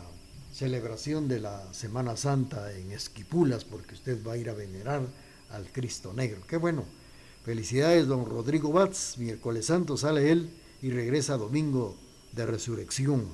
celebración 0.52 1.28
de 1.28 1.40
la 1.40 1.72
Semana 1.72 2.16
Santa 2.16 2.72
en 2.72 2.92
Esquipulas 2.92 3.64
porque 3.64 3.94
usted 3.94 4.24
va 4.26 4.32
a 4.32 4.36
ir 4.36 4.50
a 4.50 4.54
venerar 4.54 5.06
al 5.50 5.66
Cristo 5.72 6.12
Negro. 6.12 6.42
Qué 6.46 6.56
bueno. 6.56 6.84
Felicidades, 7.44 8.06
don 8.06 8.26
Rodrigo 8.26 8.72
Batz. 8.72 9.16
Miércoles 9.18 9.66
Santo 9.66 9.96
sale 9.96 10.30
él 10.30 10.50
y 10.82 10.90
regresa 10.90 11.36
domingo 11.36 11.96
de 12.32 12.46
resurrección 12.46 13.26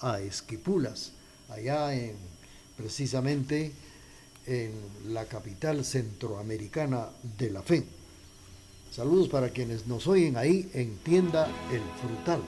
a 0.00 0.20
Esquipulas, 0.20 1.12
allá 1.48 1.94
en 1.94 2.16
precisamente 2.76 3.72
en 4.46 4.72
la 5.08 5.26
capital 5.26 5.84
centroamericana 5.84 7.08
de 7.38 7.50
la 7.50 7.62
fe. 7.62 7.84
Saludos 8.90 9.28
para 9.28 9.50
quienes 9.50 9.86
nos 9.86 10.06
oyen 10.06 10.36
ahí 10.36 10.70
en 10.74 10.96
Tienda 10.98 11.48
El 11.72 11.82
Frutal. 12.00 12.42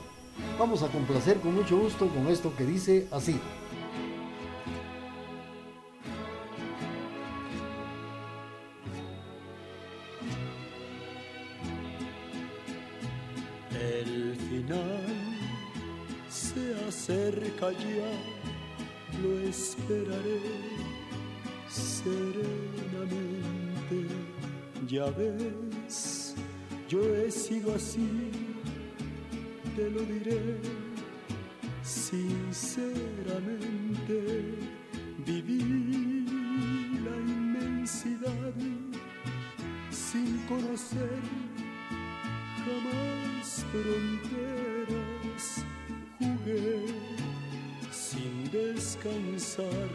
Vamos 0.58 0.82
a 0.82 0.88
complacer 0.88 1.40
con 1.40 1.54
mucho 1.54 1.78
gusto 1.78 2.08
con 2.08 2.28
esto 2.28 2.54
que 2.56 2.64
dice 2.64 3.06
así. 3.10 3.40
Ya, 17.60 18.12
lo 19.22 19.30
esperaré 19.48 20.40
serenamente. 21.68 23.28
Ya 24.86 25.06
ves, 25.06 26.34
yo 26.88 27.00
he 27.16 27.30
sido 27.30 27.74
así, 27.74 28.30
te 29.74 29.90
lo 29.90 30.02
diré 30.02 30.60
sinceramente. 31.82 34.54
Viví 35.24 36.26
la 37.04 37.16
inmensidad 37.16 38.52
sin 39.90 40.38
conocer 40.46 41.20
jamás 42.64 43.64
fronteras 43.72 45.64
jugué 46.18 46.95
descansar 48.86 49.90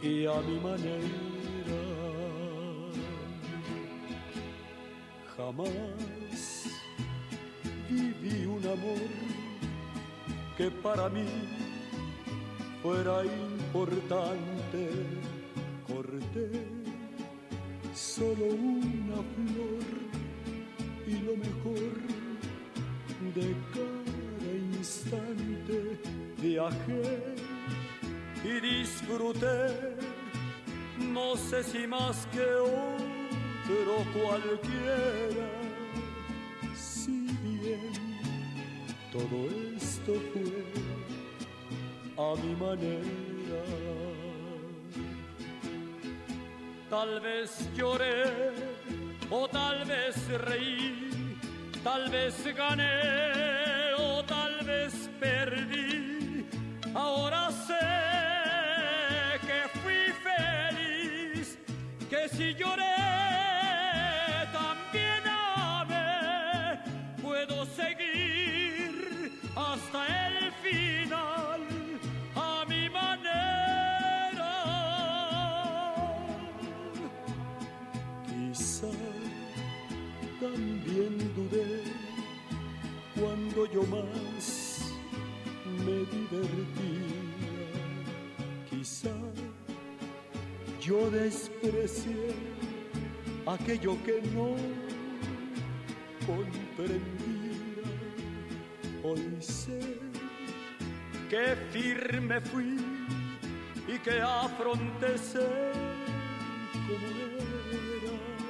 y 0.00 0.24
a 0.24 0.40
mi 0.42 0.60
manera. 0.60 1.80
Jamás 5.36 6.68
viví 7.88 8.46
un 8.46 8.64
amor 8.64 9.10
que 10.56 10.70
para 10.70 11.08
mí 11.08 11.26
fuera 12.80 13.24
importante. 13.24 14.82
Corté 15.88 16.48
solo 17.92 18.44
una 18.54 19.20
flor 19.34 19.86
y 21.08 21.14
lo 21.26 21.34
mejor 21.44 21.90
de 23.34 23.48
cada 23.74 24.52
instante 24.78 25.98
viajé 26.40 27.39
y 28.44 28.60
disfruté, 28.60 29.96
no 30.98 31.36
sé 31.36 31.62
si 31.62 31.86
más 31.86 32.26
que 32.32 32.44
otro 32.44 33.96
cualquiera, 34.12 35.48
si 36.74 37.26
bien 37.42 37.92
todo 39.12 39.46
esto 39.76 40.14
fue 40.32 40.64
a 42.16 42.34
mi 42.40 42.54
manera. 42.56 43.62
Tal 46.88 47.20
vez 47.20 47.68
lloré 47.76 48.24
o 49.30 49.46
tal 49.46 49.84
vez 49.84 50.16
reí, 50.38 51.38
tal 51.84 52.10
vez 52.10 52.34
gané 52.56 53.49
cuando 83.18 83.66
yo 83.66 83.82
más 83.82 84.92
me 85.84 86.04
divertía. 86.16 87.10
Quizá 88.68 89.14
yo 90.80 91.10
desprecié 91.10 92.34
aquello 93.46 93.96
que 94.04 94.22
no 94.32 94.54
comprendía. 96.26 97.50
Hoy 99.02 99.36
sé 99.40 99.80
que 101.28 101.56
firme 101.72 102.40
fui 102.40 102.76
y 103.88 103.98
que 103.98 104.20
afronté 104.20 105.18
ser 105.18 105.72
como 106.86 107.06
era 107.96 108.49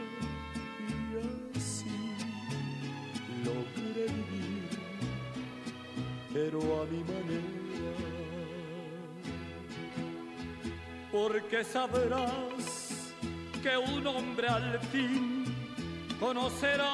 mi 6.86 7.04
manera. 7.04 7.60
Porque 11.12 11.64
sabrás 11.64 13.14
que 13.62 13.76
un 13.76 14.06
hombre 14.06 14.48
al 14.48 14.78
fin 14.92 15.44
conocerás 16.18 16.90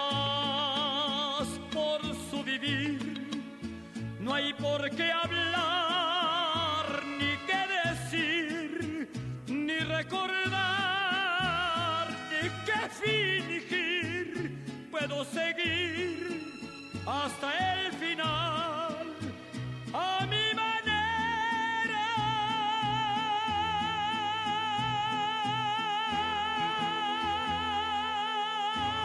por 1.73 2.01
su 2.31 2.43
vivir. 2.43 3.17
No 4.21 4.35
hay 4.35 4.53
por 4.55 4.91
qué 4.91 5.13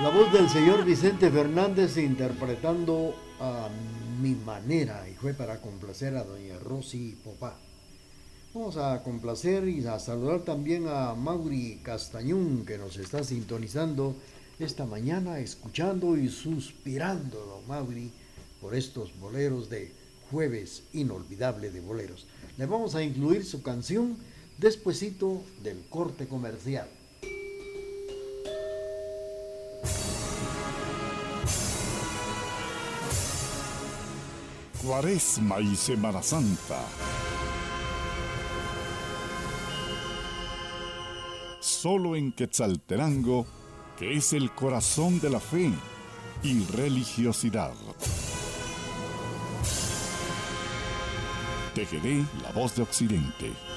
La 0.01 0.09
voz 0.09 0.33
del 0.33 0.49
señor 0.49 0.83
Vicente 0.83 1.29
Fernández 1.29 1.95
interpretando 1.97 3.13
a 3.39 3.69
mi 4.19 4.33
manera 4.33 5.07
y 5.07 5.13
fue 5.13 5.35
para 5.35 5.61
complacer 5.61 6.17
a 6.17 6.23
doña 6.23 6.57
Rosy 6.57 7.15
Popá. 7.23 7.55
Vamos 8.51 8.77
a 8.77 9.03
complacer 9.03 9.69
y 9.69 9.85
a 9.85 9.99
saludar 9.99 10.39
también 10.39 10.87
a 10.87 11.13
Mauri 11.13 11.81
Castañón 11.83 12.65
que 12.65 12.79
nos 12.79 12.97
está 12.97 13.23
sintonizando 13.23 14.15
esta 14.57 14.87
mañana, 14.87 15.37
escuchando 15.37 16.17
y 16.17 16.29
suspirando, 16.29 17.37
don 17.45 17.67
Mauri, 17.67 18.11
por 18.59 18.73
estos 18.73 19.11
boleros 19.19 19.69
de 19.69 19.91
jueves 20.31 20.81
inolvidable 20.93 21.69
de 21.69 21.79
boleros. 21.79 22.25
Le 22.57 22.65
vamos 22.65 22.95
a 22.95 23.03
incluir 23.03 23.45
su 23.45 23.61
canción 23.61 24.17
despuesito 24.57 25.43
del 25.61 25.85
corte 25.89 26.27
comercial. 26.27 26.89
Cuaresma 34.81 35.59
y 35.59 35.75
Semana 35.75 36.23
Santa. 36.23 36.83
Solo 41.59 42.15
en 42.15 42.31
Quetzalterango, 42.31 43.45
que 43.95 44.17
es 44.17 44.33
el 44.33 44.51
corazón 44.55 45.19
de 45.19 45.29
la 45.29 45.39
fe 45.39 45.71
y 46.41 46.65
religiosidad. 46.65 47.73
TGD, 51.75 52.25
La 52.41 52.51
Voz 52.51 52.75
de 52.75 52.81
Occidente. 52.81 53.70